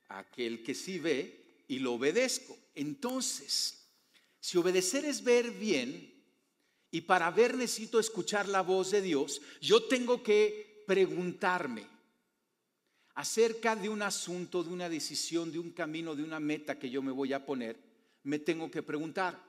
a 0.09 0.20
aquel 0.20 0.62
que 0.62 0.74
sí 0.74 0.98
ve 0.98 1.64
y 1.68 1.78
lo 1.78 1.94
obedezco. 1.94 2.57
Entonces, 2.74 3.88
si 4.40 4.59
obedecer 4.59 5.04
es 5.04 5.22
ver 5.22 5.50
bien, 5.50 6.12
y 6.90 7.00
para 7.00 7.30
ver 7.30 7.57
necesito 7.57 7.98
escuchar 7.98 8.48
la 8.48 8.62
voz 8.62 8.92
de 8.92 9.02
Dios, 9.02 9.42
yo 9.61 9.85
tengo 9.85 10.22
que 10.22 10.85
preguntarme 10.87 11.93
acerca 13.14 13.77
de 13.77 13.88
un 13.88 14.03
asunto, 14.03 14.64
de 14.64 14.70
una 14.70 14.88
decisión, 14.88 15.53
de 15.53 15.59
un 15.59 15.70
camino, 15.70 16.14
de 16.14 16.24
una 16.24 16.40
meta 16.40 16.79
que 16.79 16.90
yo 16.90 17.03
me 17.03 17.12
voy 17.12 17.33
a 17.33 17.44
poner, 17.44 17.79
me 18.24 18.38
tengo 18.38 18.70
que 18.70 18.83
preguntar, 18.83 19.40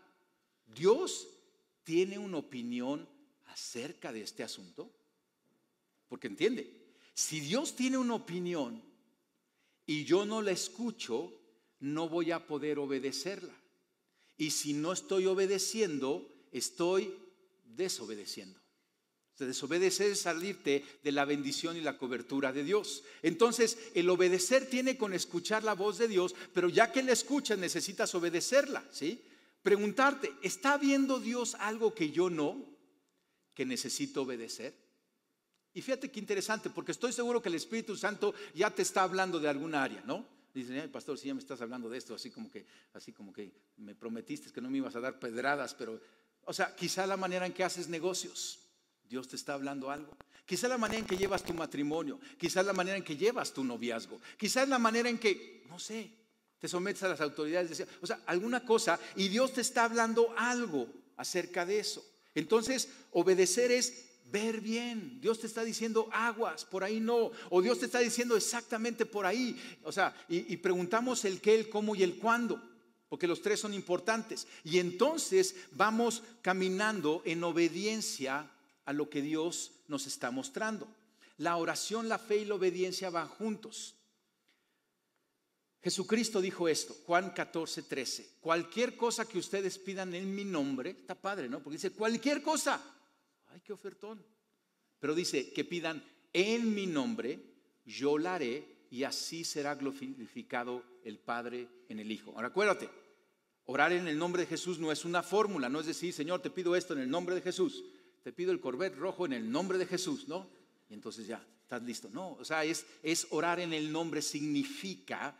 ¿Dios 0.65 1.27
tiene 1.83 2.17
una 2.17 2.37
opinión 2.37 3.07
acerca 3.45 4.11
de 4.11 4.21
este 4.21 4.43
asunto? 4.43 4.91
Porque 6.07 6.27
entiende, 6.27 6.85
si 7.13 7.39
Dios 7.39 7.75
tiene 7.75 7.97
una 7.97 8.15
opinión 8.15 8.81
y 9.85 10.03
yo 10.03 10.25
no 10.25 10.41
la 10.41 10.51
escucho, 10.51 11.33
no 11.79 12.09
voy 12.09 12.31
a 12.31 12.45
poder 12.45 12.79
obedecerla. 12.79 13.53
Y 14.37 14.51
si 14.51 14.73
no 14.73 14.91
estoy 14.91 15.25
obedeciendo, 15.25 16.27
estoy 16.51 17.15
desobedeciendo. 17.63 18.59
Desobedecer 19.43 20.11
es 20.11 20.21
salirte 20.21 20.85
de 21.03 21.11
la 21.11 21.25
bendición 21.25 21.75
y 21.75 21.81
la 21.81 21.97
cobertura 21.97 22.53
de 22.53 22.63
Dios. 22.63 23.03
Entonces, 23.21 23.77
el 23.93 24.09
obedecer 24.09 24.69
tiene 24.69 24.97
con 24.97 25.13
escuchar 25.13 25.65
la 25.65 25.73
voz 25.73 25.97
de 25.97 26.07
Dios, 26.07 26.33
pero 26.53 26.69
ya 26.69 26.91
que 26.91 27.03
la 27.03 27.11
escuchas 27.11 27.57
necesitas 27.57 28.15
obedecerla, 28.15 28.85
¿sí? 28.91 29.21
Preguntarte, 29.61 30.31
¿está 30.41 30.77
viendo 30.77 31.19
Dios 31.19 31.55
algo 31.55 31.93
que 31.93 32.11
yo 32.11 32.29
no, 32.29 32.63
que 33.53 33.65
necesito 33.65 34.21
obedecer? 34.21 34.73
Y 35.73 35.81
fíjate 35.81 36.09
qué 36.09 36.21
interesante, 36.21 36.69
porque 36.69 36.93
estoy 36.93 37.11
seguro 37.11 37.41
que 37.41 37.49
el 37.49 37.55
Espíritu 37.55 37.97
Santo 37.97 38.33
ya 38.53 38.69
te 38.69 38.83
está 38.83 39.03
hablando 39.03 39.41
de 39.41 39.49
alguna 39.49 39.83
área, 39.83 40.01
¿no? 40.05 40.25
Dice, 40.53 40.87
pastor, 40.87 41.17
si 41.17 41.27
ya 41.27 41.33
me 41.33 41.41
estás 41.41 41.59
hablando 41.59 41.89
de 41.89 41.97
esto, 41.97 42.15
así 42.15 42.31
como 42.31 42.49
que, 42.49 42.65
así 42.93 43.11
como 43.11 43.33
que 43.33 43.51
me 43.75 43.93
prometiste 43.93 44.53
que 44.53 44.61
no 44.61 44.69
me 44.69 44.77
ibas 44.77 44.95
a 44.95 45.01
dar 45.01 45.19
pedradas, 45.19 45.73
pero, 45.73 45.99
o 46.45 46.53
sea, 46.53 46.73
quizá 46.73 47.05
la 47.05 47.17
manera 47.17 47.45
en 47.45 47.51
que 47.51 47.65
haces 47.65 47.89
negocios, 47.89 48.59
Dios 49.09 49.27
te 49.27 49.35
está 49.35 49.53
hablando 49.53 49.89
algo. 49.89 50.15
Quizá 50.45 50.67
la 50.67 50.77
manera 50.77 50.99
en 50.99 51.07
que 51.07 51.17
llevas 51.17 51.43
tu 51.43 51.53
matrimonio, 51.53 52.19
quizá 52.37 52.61
la 52.61 52.73
manera 52.73 52.97
en 52.97 53.03
que 53.03 53.17
llevas 53.17 53.51
tu 53.51 53.63
noviazgo, 53.63 54.21
quizás 54.37 54.69
la 54.69 54.77
manera 54.77 55.09
en 55.09 55.17
que, 55.17 55.63
no 55.67 55.79
sé, 55.79 56.11
te 56.59 56.67
sometes 56.67 57.01
a 57.03 57.09
las 57.09 57.21
autoridades, 57.21 57.83
o 58.01 58.07
sea, 58.07 58.21
alguna 58.27 58.63
cosa, 58.63 58.99
y 59.15 59.27
Dios 59.27 59.53
te 59.53 59.61
está 59.61 59.85
hablando 59.85 60.33
algo 60.37 60.87
acerca 61.17 61.65
de 61.65 61.79
eso. 61.79 62.05
Entonces, 62.35 62.89
obedecer 63.11 63.71
es 63.71 64.05
ver 64.31 64.61
bien. 64.61 65.19
Dios 65.21 65.39
te 65.39 65.47
está 65.47 65.63
diciendo 65.63 66.09
aguas, 66.11 66.65
por 66.65 66.83
ahí 66.83 66.99
no. 66.99 67.31
O 67.49 67.61
Dios 67.61 67.79
te 67.79 67.85
está 67.85 67.99
diciendo 67.99 68.35
exactamente 68.35 69.05
por 69.05 69.25
ahí. 69.25 69.59
O 69.83 69.91
sea, 69.91 70.15
y, 70.27 70.57
preguntamos 70.57 71.25
el 71.25 71.41
qué, 71.41 71.55
el 71.55 71.69
cómo 71.69 71.95
y 71.95 72.03
el 72.03 72.17
cuándo, 72.17 72.61
porque 73.09 73.27
los 73.27 73.41
tres 73.41 73.59
son 73.59 73.73
importantes. 73.73 74.47
Y 74.63 74.79
entonces 74.79 75.55
vamos 75.71 76.23
caminando 76.41 77.21
en 77.25 77.43
obediencia 77.43 78.51
a 78.85 78.93
lo 78.93 79.09
que 79.09 79.21
Dios 79.21 79.71
nos 79.87 80.07
está 80.07 80.31
mostrando. 80.31 80.87
La 81.37 81.57
oración, 81.57 82.07
la 82.07 82.17
fe 82.17 82.37
y 82.37 82.45
la 82.45 82.55
obediencia 82.55 83.09
van 83.09 83.27
juntos. 83.27 83.95
Jesucristo 85.83 86.41
dijo 86.41 86.67
esto, 86.67 86.95
Juan 87.05 87.31
14, 87.31 87.83
13. 87.83 88.37
Cualquier 88.39 88.95
cosa 88.95 89.27
que 89.27 89.37
ustedes 89.37 89.77
pidan 89.77 90.15
en 90.15 90.33
mi 90.33 90.43
nombre, 90.43 90.91
está 90.91 91.13
padre, 91.13 91.47
¿no? 91.47 91.61
Porque 91.61 91.77
dice 91.77 91.91
cualquier 91.91 92.41
cosa 92.41 92.81
ay, 93.55 93.61
qué 93.61 93.73
ofertón. 93.73 94.23
Pero 94.99 95.15
dice 95.15 95.51
que 95.51 95.63
pidan 95.63 96.03
en 96.33 96.73
mi 96.73 96.85
nombre, 96.85 97.39
yo 97.85 98.17
la 98.17 98.35
haré 98.35 98.87
y 98.91 99.03
así 99.03 99.43
será 99.43 99.75
glorificado 99.75 100.83
el 101.03 101.17
Padre 101.19 101.67
en 101.89 101.99
el 101.99 102.11
Hijo. 102.11 102.33
Ahora 102.35 102.49
acuérdate, 102.49 102.89
orar 103.65 103.93
en 103.93 104.07
el 104.07 104.17
nombre 104.17 104.43
de 104.43 104.47
Jesús 104.47 104.79
no 104.79 104.91
es 104.91 105.05
una 105.05 105.23
fórmula, 105.23 105.69
no 105.69 105.79
es 105.79 105.85
decir, 105.85 106.13
Señor, 106.13 106.41
te 106.41 106.49
pido 106.49 106.75
esto 106.75 106.93
en 106.93 106.99
el 106.99 107.09
nombre 107.09 107.35
de 107.35 107.41
Jesús, 107.41 107.83
te 108.25 108.33
pido 108.33 108.51
el 108.51 108.59
Corvette 108.59 108.95
rojo 108.95 109.27
en 109.27 109.33
el 109.33 109.51
nombre 109.51 109.77
de 109.77 109.85
Jesús, 109.85 110.27
¿no? 110.27 110.49
Y 110.89 110.95
entonces 110.95 111.27
ya, 111.27 111.47
estás 111.61 111.83
listo. 111.83 112.09
No, 112.09 112.31
o 112.31 112.43
sea, 112.43 112.65
es, 112.65 112.83
es 113.03 113.27
orar 113.29 113.59
en 113.59 113.71
el 113.71 113.91
nombre, 113.91 114.19
significa 114.23 115.37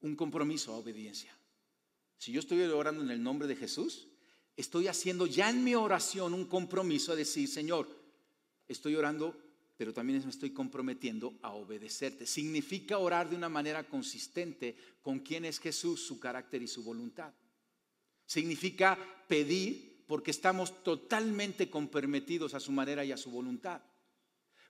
un 0.00 0.16
compromiso 0.16 0.72
a 0.72 0.78
obediencia. 0.78 1.32
Si 2.18 2.32
yo 2.32 2.40
estoy 2.40 2.60
orando 2.62 3.04
en 3.04 3.10
el 3.10 3.22
nombre 3.22 3.46
de 3.46 3.54
Jesús, 3.54 4.08
estoy 4.56 4.88
haciendo 4.88 5.24
ya 5.24 5.48
en 5.50 5.62
mi 5.62 5.76
oración 5.76 6.34
un 6.34 6.46
compromiso 6.46 7.12
a 7.12 7.16
decir, 7.16 7.46
Señor, 7.46 7.86
estoy 8.66 8.96
orando, 8.96 9.40
pero 9.76 9.94
también 9.94 10.20
me 10.24 10.30
estoy 10.30 10.50
comprometiendo 10.50 11.38
a 11.42 11.52
obedecerte. 11.52 12.26
Significa 12.26 12.98
orar 12.98 13.30
de 13.30 13.36
una 13.36 13.48
manera 13.48 13.84
consistente 13.84 14.74
con 15.00 15.20
quién 15.20 15.44
es 15.44 15.60
Jesús, 15.60 16.04
su 16.04 16.18
carácter 16.18 16.60
y 16.60 16.66
su 16.66 16.82
voluntad. 16.82 17.32
Significa 18.26 18.98
pedir 19.28 19.89
porque 20.10 20.32
estamos 20.32 20.82
totalmente 20.82 21.70
comprometidos 21.70 22.54
a 22.54 22.58
su 22.58 22.72
manera 22.72 23.04
y 23.04 23.12
a 23.12 23.16
su 23.16 23.30
voluntad. 23.30 23.80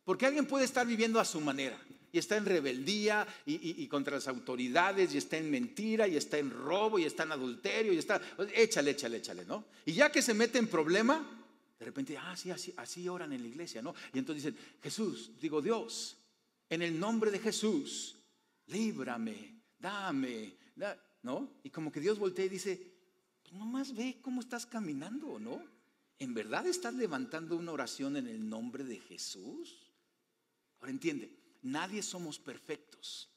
Porque 0.05 0.27
alguien 0.27 0.45
puede 0.45 0.67
estar 0.67 0.87
viviendo 0.87 1.19
a 1.19 1.25
su 1.25 1.41
manera 1.41 1.81
y 2.13 2.19
está 2.19 2.37
en 2.37 2.45
rebeldía 2.45 3.27
y, 3.47 3.87
contra 3.89 4.17
las 4.17 4.29
autoridades 4.29 5.15
y 5.15 5.17
está 5.17 5.39
en 5.39 5.51
mentira 5.51 6.07
y 6.07 6.19
está 6.19 6.37
en 6.37 6.51
robo 6.51 6.99
y 6.99 7.05
está 7.05 7.23
en 7.23 7.33
adulterio 7.33 7.95
y 7.95 7.97
está, 7.97 8.21
échale, 8.55 8.91
échale, 8.91 9.17
échale, 9.17 9.47
¿no? 9.47 9.65
Y 9.87 9.95
ya 9.95 10.13
que 10.13 10.21
se 10.21 10.35
mete 10.35 10.59
en 10.59 10.67
problema, 10.67 11.27
de 11.79 11.87
repente, 11.87 12.19
ah, 12.19 12.37
sí, 12.37 12.51
así, 12.51 12.75
así 12.77 13.09
oran 13.09 13.33
en 13.33 13.41
la 13.41 13.49
iglesia, 13.49 13.81
¿no? 13.81 13.95
Y 14.13 14.19
entonces 14.19 14.45
dicen, 14.45 14.61
Jesús, 14.83 15.31
digo 15.41 15.63
Dios, 15.63 16.19
en 16.69 16.83
el 16.83 17.01
nombre 17.01 17.31
de 17.31 17.39
Jesús, 17.39 18.15
líbrame, 18.67 19.55
dame, 19.79 20.53
¿no? 21.23 21.55
Y 21.65 21.71
como 21.71 21.91
que 21.91 22.01
Dios 22.01 22.19
voltea 22.19 22.45
y 22.45 22.51
dice, 22.51 22.90
nomás 23.51 23.95
ve 23.95 24.19
cómo 24.23 24.41
estás 24.41 24.67
caminando, 24.67 25.39
¿no? 25.39 25.63
¿En 26.19 26.35
verdad 26.35 26.67
estás 26.67 26.95
levantando 26.95 27.57
una 27.57 27.73
oración 27.73 28.17
en 28.17 28.27
el 28.27 28.49
nombre 28.49 28.85
de 28.85 28.99
Jesús? 28.99 29.91
Ahora 30.79 30.93
entiende, 30.93 31.35
nadie 31.63 32.03
somos 32.03 32.39
perfectos, 32.39 33.31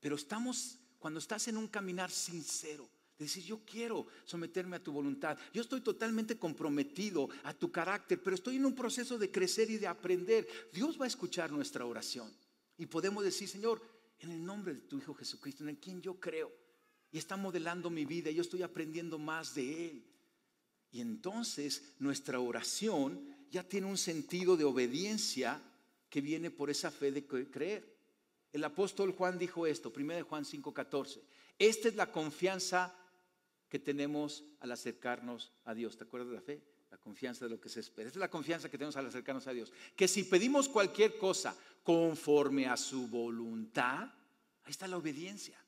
pero 0.00 0.16
estamos, 0.16 0.78
cuando 0.98 1.18
estás 1.18 1.48
en 1.48 1.56
un 1.56 1.68
caminar 1.68 2.10
sincero, 2.10 2.88
de 3.18 3.26
decir, 3.26 3.44
yo 3.44 3.60
quiero 3.64 4.08
someterme 4.24 4.76
a 4.76 4.82
tu 4.82 4.90
voluntad, 4.90 5.38
yo 5.52 5.62
estoy 5.62 5.80
totalmente 5.80 6.36
comprometido 6.36 7.28
a 7.44 7.54
tu 7.54 7.70
carácter, 7.70 8.20
pero 8.22 8.34
estoy 8.34 8.56
en 8.56 8.66
un 8.66 8.74
proceso 8.74 9.18
de 9.18 9.30
crecer 9.30 9.70
y 9.70 9.78
de 9.78 9.86
aprender, 9.86 10.48
Dios 10.72 11.00
va 11.00 11.04
a 11.04 11.08
escuchar 11.08 11.52
nuestra 11.52 11.86
oración 11.86 12.32
y 12.76 12.86
podemos 12.86 13.22
decir, 13.22 13.48
Señor, 13.48 13.80
en 14.18 14.32
el 14.32 14.44
nombre 14.44 14.74
de 14.74 14.80
tu 14.80 14.98
Hijo 14.98 15.14
Jesucristo, 15.14 15.62
en 15.62 15.70
el 15.70 15.78
quien 15.78 16.00
yo 16.00 16.18
creo, 16.18 16.52
y 17.14 17.18
está 17.18 17.36
modelando 17.36 17.90
mi 17.90 18.04
vida, 18.04 18.32
yo 18.32 18.42
estoy 18.42 18.64
aprendiendo 18.64 19.20
más 19.20 19.54
de 19.54 19.86
Él. 19.86 20.04
Y 20.90 21.00
entonces 21.00 21.94
nuestra 22.00 22.40
oración 22.40 23.24
ya 23.52 23.62
tiene 23.62 23.86
un 23.86 23.96
sentido 23.96 24.56
de 24.56 24.64
obediencia 24.64 25.62
que 26.10 26.20
viene 26.20 26.50
por 26.50 26.70
esa 26.70 26.90
fe 26.90 27.12
de 27.12 27.24
creer. 27.24 27.88
El 28.52 28.64
apóstol 28.64 29.12
Juan 29.12 29.38
dijo 29.38 29.64
esto, 29.64 29.92
1 29.92 30.24
Juan 30.24 30.44
5:14. 30.44 31.20
Esta 31.56 31.86
es 31.86 31.94
la 31.94 32.10
confianza 32.10 32.92
que 33.68 33.78
tenemos 33.78 34.42
al 34.58 34.72
acercarnos 34.72 35.52
a 35.64 35.72
Dios. 35.72 35.96
¿Te 35.96 36.02
acuerdas 36.02 36.30
de 36.30 36.34
la 36.34 36.42
fe? 36.42 36.64
La 36.90 36.98
confianza 36.98 37.44
de 37.44 37.52
lo 37.52 37.60
que 37.60 37.68
se 37.68 37.78
espera. 37.78 38.08
Esta 38.08 38.18
es 38.18 38.22
la 38.22 38.28
confianza 38.28 38.68
que 38.68 38.76
tenemos 38.76 38.96
al 38.96 39.06
acercarnos 39.06 39.46
a 39.46 39.52
Dios. 39.52 39.72
Que 39.94 40.08
si 40.08 40.24
pedimos 40.24 40.68
cualquier 40.68 41.16
cosa 41.16 41.56
conforme 41.84 42.66
a 42.66 42.76
su 42.76 43.06
voluntad, 43.06 44.02
ahí 44.64 44.70
está 44.72 44.88
la 44.88 44.96
obediencia. 44.96 45.63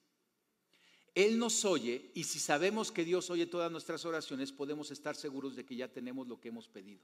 Él 1.16 1.36
nos 1.36 1.64
oye 1.64 2.12
y 2.14 2.22
si 2.22 2.38
sabemos 2.38 2.92
que 2.92 3.04
Dios 3.04 3.28
oye 3.30 3.46
todas 3.46 3.72
nuestras 3.72 4.04
oraciones, 4.04 4.52
podemos 4.52 4.92
estar 4.92 5.16
seguros 5.16 5.56
de 5.56 5.64
que 5.64 5.74
ya 5.74 5.88
tenemos 5.88 6.28
lo 6.28 6.40
que 6.40 6.50
hemos 6.50 6.68
pedido. 6.68 7.02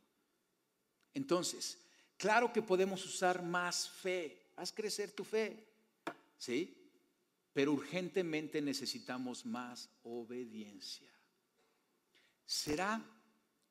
Entonces, 1.14 1.78
Claro 2.22 2.52
que 2.52 2.62
podemos 2.62 3.04
usar 3.04 3.42
más 3.42 3.88
fe. 3.88 4.52
Haz 4.54 4.70
crecer 4.70 5.10
tu 5.10 5.24
fe. 5.24 5.66
¿Sí? 6.38 6.72
Pero 7.52 7.72
urgentemente 7.72 8.62
necesitamos 8.62 9.44
más 9.44 9.88
obediencia. 10.04 11.10
¿Será 12.46 13.02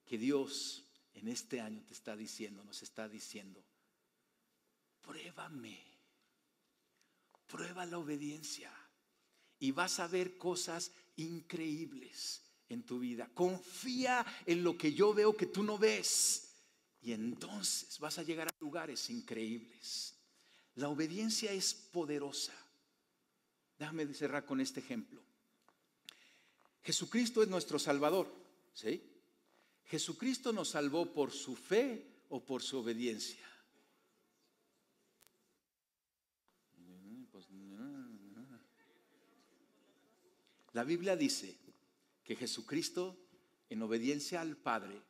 que 0.06 0.18
Dios 0.18 0.84
en 1.14 1.30
este 1.30 1.62
año 1.62 1.82
te 1.88 1.94
está 1.94 2.18
diciendo, 2.18 2.62
nos 2.66 2.84
está 2.84 3.08
diciendo, 3.08 3.64
pruébame, 5.02 5.82
prueba 7.48 7.86
la 7.86 8.00
obediencia 8.00 8.70
y 9.62 9.72
vas 9.72 10.00
a 10.00 10.08
ver 10.08 10.38
cosas 10.38 10.92
increíbles 11.18 12.42
en 12.68 12.84
tu 12.84 13.00
vida. 13.00 13.30
Confía 13.34 14.26
en 14.48 14.64
lo 14.64 14.76
que 14.76 14.92
yo 14.92 15.14
veo 15.14 15.38
que 15.38 15.46
tú 15.46 15.62
no 15.64 15.78
ves. 15.78 16.50
Y 17.04 17.14
entonces 17.14 18.00
vas 18.00 18.18
a 18.18 18.24
llegar 18.24 18.48
a 18.48 18.56
lugares 18.60 19.10
increíbles. 19.12 20.16
La 20.76 20.90
obediencia 20.90 21.52
es 21.52 21.76
poderosa. 21.76 22.54
Déjame 23.78 24.12
cerrar 24.16 24.46
con 24.46 24.60
este 24.60 24.80
ejemplo. 24.80 25.22
Jesucristo 26.82 27.44
es 27.44 27.48
nuestro 27.48 27.78
Salvador. 27.78 28.34
¿sí? 28.74 29.04
Jesucristo 29.86 30.52
nos 30.52 30.70
salvó 30.70 31.14
por 31.14 31.32
su 31.32 31.56
fe 31.56 32.24
o 32.30 32.44
por 32.44 32.64
su 32.64 32.80
obediencia. 32.80 33.48
La 40.74 40.84
Biblia 40.84 41.16
dice 41.16 41.58
que 42.24 42.36
Jesucristo, 42.36 43.18
en 43.70 43.82
obediencia 43.82 44.42
al 44.42 44.58
Padre, 44.58 45.02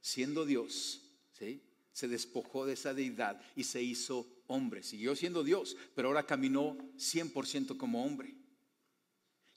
siendo 0.00 0.44
Dios, 0.44 1.02
¿sí? 1.32 1.62
se 1.92 2.08
despojó 2.08 2.66
de 2.66 2.74
esa 2.74 2.92
deidad 2.92 3.40
y 3.54 3.64
se 3.64 3.82
hizo 3.82 4.26
hombre. 4.46 4.82
Siguió 4.82 5.14
siendo 5.14 5.44
Dios, 5.44 5.76
pero 5.94 6.08
ahora 6.08 6.26
caminó 6.26 6.76
100% 6.96 7.76
como 7.76 8.04
hombre. 8.04 8.34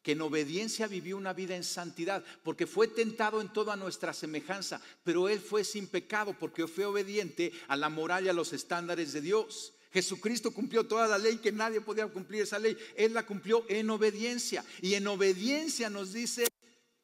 Que 0.01 0.11
en 0.13 0.21
obediencia 0.21 0.87
vivió 0.87 1.17
una 1.17 1.33
vida 1.33 1.55
en 1.55 1.63
santidad, 1.63 2.23
porque 2.43 2.67
fue 2.67 2.87
tentado 2.87 3.41
en 3.41 3.51
toda 3.51 3.75
nuestra 3.75 4.13
semejanza, 4.13 4.81
pero 5.03 5.27
él 5.27 5.39
fue 5.39 5.63
sin 5.63 5.87
pecado 5.87 6.37
porque 6.37 6.67
fue 6.67 6.85
obediente 6.85 7.51
a 7.67 7.75
la 7.75 7.89
moral 7.89 8.25
y 8.25 8.29
a 8.29 8.33
los 8.33 8.53
estándares 8.53 9.13
de 9.13 9.21
Dios. 9.21 9.73
Jesucristo 9.91 10.53
cumplió 10.53 10.85
toda 10.87 11.07
la 11.07 11.17
ley 11.17 11.37
que 11.37 11.51
nadie 11.51 11.81
podía 11.81 12.07
cumplir 12.07 12.43
esa 12.43 12.59
ley. 12.59 12.77
Él 12.95 13.13
la 13.13 13.25
cumplió 13.25 13.65
en 13.69 13.89
obediencia. 13.89 14.63
Y 14.81 14.93
en 14.95 15.07
obediencia 15.07 15.89
nos 15.89 16.13
dice 16.13 16.47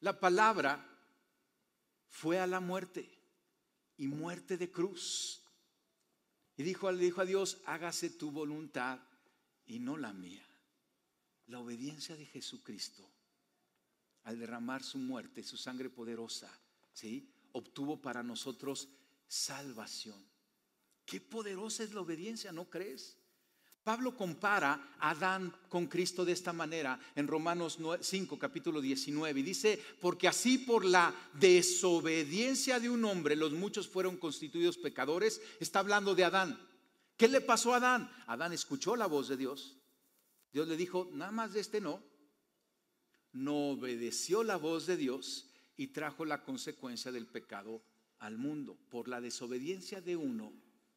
la 0.00 0.20
palabra, 0.20 0.86
fue 2.08 2.38
a 2.38 2.46
la 2.46 2.60
muerte 2.60 3.10
y 3.96 4.06
muerte 4.06 4.56
de 4.56 4.70
cruz. 4.70 5.42
Y 6.56 6.62
dijo, 6.62 6.92
dijo 6.94 7.20
a 7.20 7.24
Dios, 7.24 7.58
hágase 7.66 8.10
tu 8.10 8.30
voluntad 8.30 9.00
y 9.66 9.78
no 9.78 9.96
la 9.96 10.12
mía. 10.12 10.46
La 11.46 11.58
obediencia 11.58 12.16
de 12.16 12.26
Jesucristo 12.26 13.10
al 14.24 14.38
derramar 14.38 14.82
su 14.82 14.98
muerte, 14.98 15.42
su 15.42 15.56
sangre 15.56 15.90
poderosa, 15.90 16.50
¿sí? 16.92 17.30
obtuvo 17.52 18.00
para 18.00 18.22
nosotros 18.22 18.88
salvación. 19.28 20.33
Qué 21.04 21.20
poderosa 21.20 21.82
es 21.82 21.92
la 21.92 22.00
obediencia, 22.00 22.52
¿no 22.52 22.68
crees? 22.70 23.16
Pablo 23.84 24.16
compara 24.16 24.96
a 24.98 25.10
Adán 25.10 25.54
con 25.68 25.86
Cristo 25.86 26.24
de 26.24 26.32
esta 26.32 26.54
manera 26.54 26.98
en 27.14 27.28
Romanos 27.28 27.78
5, 28.00 28.38
capítulo 28.38 28.80
19, 28.80 29.40
y 29.40 29.42
dice, 29.42 29.78
porque 30.00 30.26
así 30.26 30.56
por 30.56 30.86
la 30.86 31.14
desobediencia 31.34 32.80
de 32.80 32.88
un 32.88 33.04
hombre 33.04 33.36
los 33.36 33.52
muchos 33.52 33.86
fueron 33.86 34.16
constituidos 34.16 34.78
pecadores, 34.78 35.42
está 35.60 35.80
hablando 35.80 36.14
de 36.14 36.24
Adán. 36.24 36.58
¿Qué 37.18 37.28
le 37.28 37.42
pasó 37.42 37.74
a 37.74 37.76
Adán? 37.76 38.10
Adán 38.26 38.54
escuchó 38.54 38.96
la 38.96 39.06
voz 39.06 39.28
de 39.28 39.36
Dios. 39.36 39.76
Dios 40.50 40.66
le 40.66 40.78
dijo, 40.78 41.10
nada 41.12 41.30
más 41.30 41.52
de 41.52 41.60
este 41.60 41.82
no. 41.82 42.02
No 43.32 43.70
obedeció 43.72 44.44
la 44.44 44.56
voz 44.56 44.86
de 44.86 44.96
Dios 44.96 45.50
y 45.76 45.88
trajo 45.88 46.24
la 46.24 46.42
consecuencia 46.42 47.12
del 47.12 47.26
pecado 47.26 47.82
al 48.18 48.38
mundo. 48.38 48.78
Por 48.88 49.08
la 49.08 49.20
desobediencia 49.20 50.00
de 50.00 50.16
uno, 50.16 50.54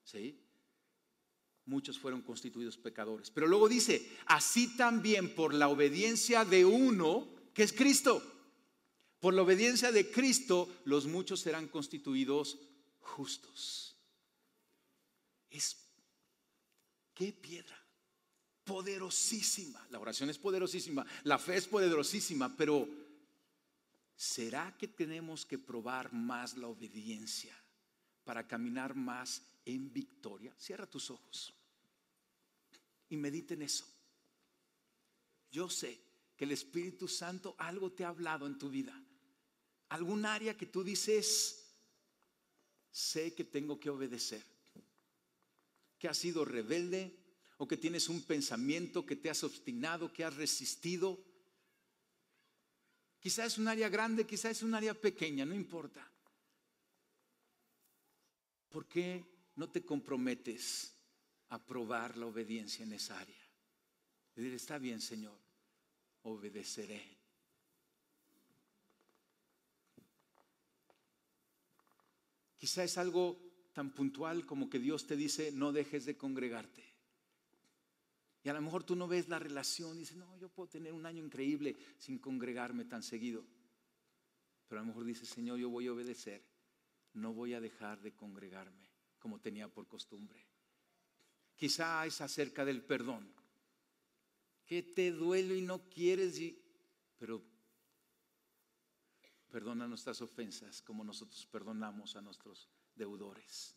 ¿sí? 0.08 0.39
muchos 1.67 2.00
fueron 2.00 2.22
constituidos 2.22 2.78
pecadores. 2.78 3.30
Pero 3.30 3.46
luego 3.46 3.70
dice, 3.70 4.10
así 4.26 4.76
también 4.76 5.36
por 5.36 5.54
la 5.54 5.67
obediencia 5.67 6.46
de 6.46 6.65
uno, 6.65 7.28
que 7.54 7.63
es 7.63 7.74
Cristo. 7.74 8.24
Por 9.20 9.34
la 9.34 9.41
obediencia 9.41 9.91
de 9.91 10.10
Cristo, 10.10 10.70
los 10.86 11.06
muchos 11.06 11.41
serán 11.41 11.67
constituidos 11.67 12.58
justos. 13.00 13.98
Es, 15.50 15.76
qué 17.13 17.34
piedra, 17.34 17.78
poderosísima. 18.63 19.86
La 19.89 20.00
oración 20.00 20.30
es 20.30 20.38
poderosísima, 20.38 21.06
la 21.24 21.38
fe 21.38 21.58
es 21.58 21.67
poderosísima, 21.67 22.56
pero 22.56 22.88
¿será 24.15 24.76
que 24.78 24.88
tenemos 24.88 25.46
que 25.46 25.58
probar 25.58 26.13
más 26.13 26.56
la 26.56 26.67
obediencia 26.67 27.58
para 28.24 28.48
caminar 28.48 28.96
más 28.96 29.41
en 29.67 29.91
victoria? 29.91 30.53
Cierra 30.58 30.88
tus 30.88 31.12
ojos 31.12 31.53
y 33.10 33.17
medite 33.17 33.53
en 33.53 33.63
eso. 33.63 33.86
Yo 35.51 35.69
sé 35.69 35.99
que 36.36 36.45
el 36.45 36.51
Espíritu 36.51 37.08
Santo 37.08 37.56
algo 37.58 37.91
te 37.91 38.03
ha 38.03 38.10
hablado 38.10 38.47
en 38.47 38.58
tu 38.58 38.69
vida. 38.69 38.93
Algún 39.89 40.25
área 40.25 40.58
que 40.58 40.65
tú 40.65 40.84
dices, 40.84 41.65
sé 42.91 43.34
que 43.34 43.43
tengo 43.43 43.80
que 43.80 43.89
obedecer. 43.89 44.43
Que 45.97 46.08
has 46.08 46.17
sido 46.17 46.45
rebelde 46.45 47.17
o 47.58 47.67
que 47.67 47.77
tienes 47.77 48.08
un 48.08 48.21
pensamiento 48.21 49.06
que 49.06 49.15
te 49.15 49.30
has 49.30 49.43
obstinado, 49.43 50.13
que 50.13 50.23
has 50.23 50.36
resistido. 50.36 51.19
Quizá 53.19 53.45
es 53.45 53.58
un 53.58 53.67
área 53.67 53.89
grande, 53.89 54.27
quizá 54.27 54.49
es 54.49 54.62
un 54.62 54.75
área 54.75 54.93
pequeña, 54.93 55.45
no 55.45 55.56
importa. 55.56 56.08
¿Por 58.69 58.86
qué 58.88 59.37
no 59.58 59.70
te 59.70 59.84
comprometes 59.84 60.93
a 61.50 61.63
probar 61.63 62.15
la 62.15 62.28
obediencia 62.28 62.84
en 62.86 62.93
esa 62.93 63.20
área. 63.20 63.36
Y 64.36 64.41
decir, 64.41 64.54
está 64.54 64.78
bien, 64.78 65.02
Señor, 65.02 65.38
obedeceré. 66.24 67.17
Quizá 72.58 72.84
es 72.84 72.98
algo 72.98 73.39
tan 73.74 73.93
puntual 73.93 74.46
como 74.46 74.70
que 74.70 74.80
Dios 74.80 75.08
te 75.08 75.15
dice, 75.15 75.52
no 75.52 75.72
dejes 75.72 76.06
de 76.06 76.17
congregarte. 76.17 76.84
Y 78.43 78.50
a 78.50 78.54
lo 78.54 78.62
mejor 78.62 78.84
tú 78.84 78.96
no 78.96 79.08
ves 79.08 79.28
la 79.28 79.39
relación 79.39 79.98
dices, 79.98 80.17
no, 80.17 80.38
yo 80.38 80.50
puedo 80.50 80.70
tener 80.70 80.93
un 80.93 81.06
año 81.06 81.24
increíble 81.24 81.76
sin 81.98 82.20
congregarme 82.20 82.86
tan 82.86 83.02
seguido. 83.02 83.43
Pero 84.67 84.82
a 84.82 84.84
lo 84.84 84.88
mejor 84.88 85.04
dices, 85.04 85.28
Señor, 85.30 85.58
yo 85.58 85.70
voy 85.70 85.88
a 85.88 85.93
obedecer. 85.93 86.43
No 87.13 87.34
voy 87.34 87.56
a 87.56 87.62
dejar 87.62 88.02
de 88.02 88.13
congregarme 88.13 88.87
como 89.27 89.41
tenía 89.41 89.67
por 89.67 89.85
costumbre. 89.89 90.41
Quizá 91.57 92.05
es 92.05 92.21
acerca 92.21 92.63
del 92.63 92.81
perdón. 92.81 93.29
Que 94.65 94.81
te 94.81 95.11
duele 95.11 95.57
y 95.57 95.61
no 95.61 95.89
quieres, 95.89 96.39
pero 97.17 97.43
perdona 99.51 99.85
nuestras 99.85 100.21
ofensas 100.21 100.81
como 100.81 101.03
nosotros 101.03 101.45
perdonamos 101.45 102.15
a 102.15 102.21
nuestros 102.21 102.69
deudores. 102.95 103.75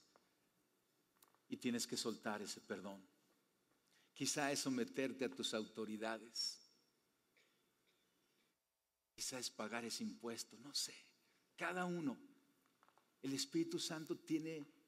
Y 1.48 1.56
tienes 1.56 1.84
que 1.84 1.96
soltar 1.96 2.40
ese 2.42 2.60
perdón. 2.60 3.04
Quizá 4.14 4.52
es 4.52 4.60
someterte 4.60 5.24
a 5.24 5.30
tus 5.30 5.52
autoridades. 5.52 6.70
Quizá 9.16 9.40
es 9.40 9.50
pagar 9.50 9.84
ese 9.84 10.04
impuesto, 10.04 10.56
no 10.58 10.72
sé. 10.72 10.94
Cada 11.56 11.86
uno. 11.86 12.16
El 13.20 13.32
Espíritu 13.32 13.80
Santo 13.80 14.16
tiene 14.16 14.79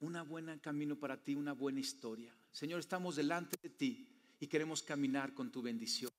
una 0.00 0.22
buena 0.22 0.58
camino 0.60 0.98
para 0.98 1.22
ti, 1.22 1.34
una 1.34 1.52
buena 1.52 1.80
historia. 1.80 2.34
Señor, 2.52 2.80
estamos 2.80 3.16
delante 3.16 3.56
de 3.62 3.70
ti 3.70 4.08
y 4.40 4.46
queremos 4.46 4.82
caminar 4.82 5.34
con 5.34 5.50
tu 5.50 5.62
bendición. 5.62 6.10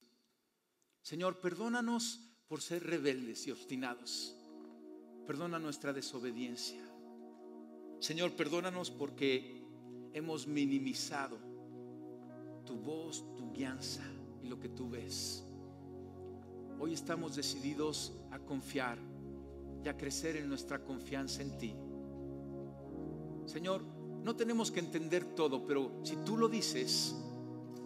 Señor, 1.02 1.40
perdónanos 1.40 2.20
por 2.48 2.62
ser 2.62 2.84
rebeldes 2.84 3.48
y 3.48 3.52
obstinados. 3.52 4.36
Perdona 5.26 5.60
nuestra 5.60 5.94
desobediencia. 5.94 6.82
Señor, 8.00 8.36
perdónanos 8.36 8.92
porque 8.92 9.64
hemos 10.14 10.48
minimizado 10.48 11.38
tu 12.66 12.76
voz, 12.76 13.24
tu 13.38 13.52
guianza 13.52 14.04
y 14.42 14.48
lo 14.48 14.60
que 14.60 14.70
tú 14.70 14.90
ves. 14.90 15.44
Hoy 16.80 16.94
estamos 16.94 17.36
decididos 17.36 18.14
a 18.32 18.40
confiar 18.40 18.98
y 19.84 19.90
a 19.90 19.98
crecer 19.98 20.36
en 20.36 20.50
nuestra 20.50 20.84
confianza 20.84 21.42
en 21.42 21.58
ti. 21.58 21.76
Señor, 23.48 23.82
no 24.24 24.36
tenemos 24.36 24.72
que 24.72 24.82
entender 24.82 25.24
todo, 25.24 25.66
pero 25.66 26.02
si 26.04 26.18
tú 26.18 26.36
lo 26.36 26.50
dices, 26.50 27.16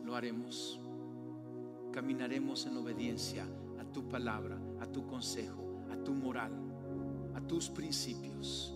lo 0.04 0.16
haremos. 0.16 0.80
Caminaremos 1.94 2.66
en 2.66 2.78
obediencia 2.78 3.46
a 3.80 3.86
tu 3.86 4.10
palabra, 4.10 4.58
a 4.80 4.88
tu 4.88 5.06
consejo, 5.06 5.64
a 5.92 6.04
tu 6.04 6.14
moral, 6.14 6.52
a 7.36 7.42
tus 7.42 7.70
principios. 7.70 8.74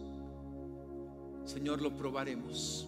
Señor, 1.44 1.82
lo 1.82 1.96
probaremos. 1.98 2.88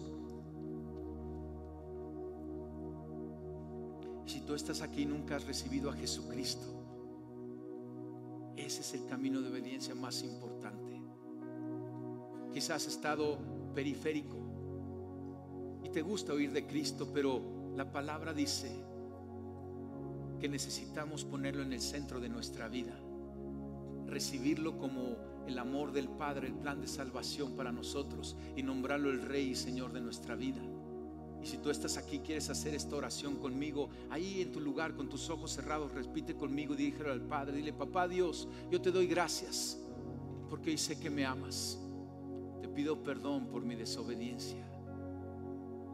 Si 4.26 4.42
tú 4.42 4.54
estás 4.54 4.80
aquí 4.80 5.02
y 5.02 5.06
nunca 5.06 5.36
has 5.36 5.44
recibido 5.44 5.90
a 5.90 5.94
Jesucristo, 5.94 6.66
ese 8.56 8.82
es 8.82 8.94
el 8.94 9.06
camino 9.06 9.40
de 9.40 9.48
obediencia 9.48 9.96
más 9.96 10.22
importante. 10.22 11.00
Quizás 12.52 12.86
has 12.86 12.86
estado 12.86 13.57
periférico 13.78 14.36
y 15.84 15.88
te 15.90 16.02
gusta 16.02 16.32
oír 16.32 16.50
de 16.50 16.66
Cristo, 16.66 17.12
pero 17.14 17.72
la 17.76 17.92
palabra 17.92 18.34
dice 18.34 18.68
que 20.40 20.48
necesitamos 20.48 21.24
ponerlo 21.24 21.62
en 21.62 21.72
el 21.72 21.80
centro 21.80 22.18
de 22.18 22.28
nuestra 22.28 22.66
vida. 22.66 22.98
recibirlo 24.06 24.78
como 24.78 25.44
el 25.46 25.58
amor 25.58 25.92
del 25.92 26.08
Padre, 26.08 26.48
el 26.48 26.54
plan 26.54 26.80
de 26.80 26.88
salvación 26.88 27.54
para 27.54 27.70
nosotros 27.70 28.36
y 28.56 28.64
nombrarlo 28.64 29.10
el 29.10 29.22
Rey 29.22 29.50
y 29.50 29.54
Señor 29.54 29.92
de 29.92 30.00
nuestra 30.00 30.34
vida. 30.34 30.62
Y 31.40 31.46
si 31.46 31.58
tú 31.58 31.70
estás 31.70 31.98
aquí, 31.98 32.18
quieres 32.18 32.50
hacer 32.50 32.74
esta 32.74 32.96
oración 32.96 33.36
conmigo, 33.36 33.90
ahí 34.10 34.40
en 34.42 34.50
tu 34.50 34.60
lugar, 34.60 34.96
con 34.96 35.08
tus 35.08 35.30
ojos 35.30 35.52
cerrados, 35.52 35.92
repite 35.92 36.34
conmigo 36.34 36.74
y 36.74 36.78
díjelo 36.78 37.12
al 37.12 37.20
Padre. 37.20 37.58
Dile, 37.58 37.72
papá 37.72 38.08
Dios, 38.08 38.48
yo 38.72 38.80
te 38.80 38.90
doy 38.90 39.06
gracias 39.06 39.78
porque 40.48 40.70
hoy 40.70 40.78
sé 40.78 40.98
que 40.98 41.10
me 41.10 41.24
amas. 41.24 41.78
Pido 42.78 43.02
perdón 43.02 43.48
por 43.48 43.64
mi 43.64 43.74
desobediencia. 43.74 44.64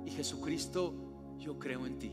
Y 0.05 0.11
Jesucristo, 0.11 0.93
yo 1.39 1.59
creo 1.59 1.87
en 1.87 1.99
ti. 1.99 2.13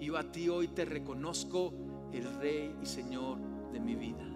Y 0.00 0.12
a 0.12 0.32
ti 0.32 0.48
hoy 0.48 0.66
te 0.66 0.84
reconozco 0.84 1.72
el 2.12 2.34
Rey 2.40 2.74
y 2.82 2.86
Señor 2.86 3.38
de 3.72 3.78
mi 3.78 3.94
vida. 3.94 4.26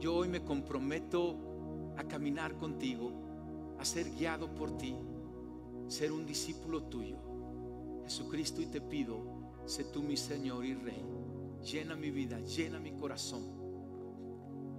Yo 0.00 0.16
hoy 0.16 0.26
me 0.26 0.42
comprometo 0.42 1.92
a 1.96 2.02
caminar 2.02 2.56
contigo, 2.56 3.12
a 3.78 3.84
ser 3.84 4.10
guiado 4.10 4.52
por 4.52 4.76
ti 4.76 4.96
ser 5.86 6.10
un 6.10 6.26
discípulo 6.26 6.82
tuyo. 6.82 7.18
Jesucristo, 8.02 8.60
y 8.60 8.66
te 8.66 8.80
pido, 8.80 9.20
sé 9.64 9.84
tú 9.84 10.02
mi 10.02 10.16
Señor 10.16 10.64
y 10.64 10.74
Rey. 10.74 11.04
Llena 11.62 11.94
mi 11.94 12.10
vida, 12.10 12.40
llena 12.40 12.80
mi 12.80 12.90
corazón 12.96 13.44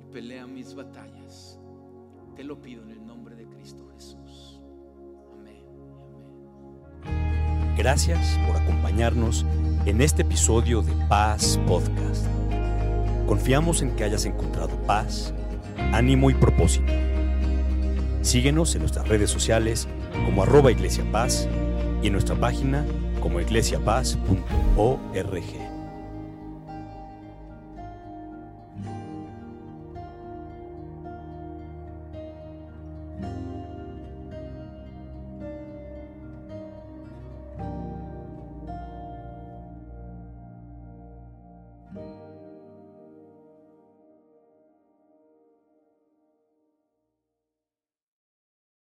y 0.01 0.11
pelea 0.11 0.45
mis 0.45 0.76
batallas. 0.76 1.57
Te 2.36 2.43
lo 2.43 2.61
pido 2.61 2.84
en 2.84 2.91
el 2.91 3.05
nombre 3.05 3.20
Gracias 7.82 8.38
por 8.45 8.55
acompañarnos 8.57 9.43
en 9.86 10.01
este 10.01 10.22
episodio 10.22 10.84
de 10.84 10.93
Paz 11.07 11.59
Podcast. 11.66 12.28
Confiamos 13.26 13.82
en 13.82 13.95
que 13.95 14.03
hayas 14.03 14.26
encontrado 14.26 14.70
paz, 14.86 15.34
ánimo 15.91 16.30
y 16.30 16.36
propósito. 16.36 16.93
Síguenos 18.22 18.76
en 18.76 18.82
nuestras 18.82 19.07
redes 19.07 19.32
sociales 19.32 19.88
como 20.26 20.43
arroba 20.43 20.72
Iglesia 20.72 21.03
Paz 21.12 21.49
y 22.03 22.07
en 22.07 22.14
nuestra 22.14 22.36
página 22.36 22.86
como 23.20 23.39
iglesiapaz.org. 23.39 25.70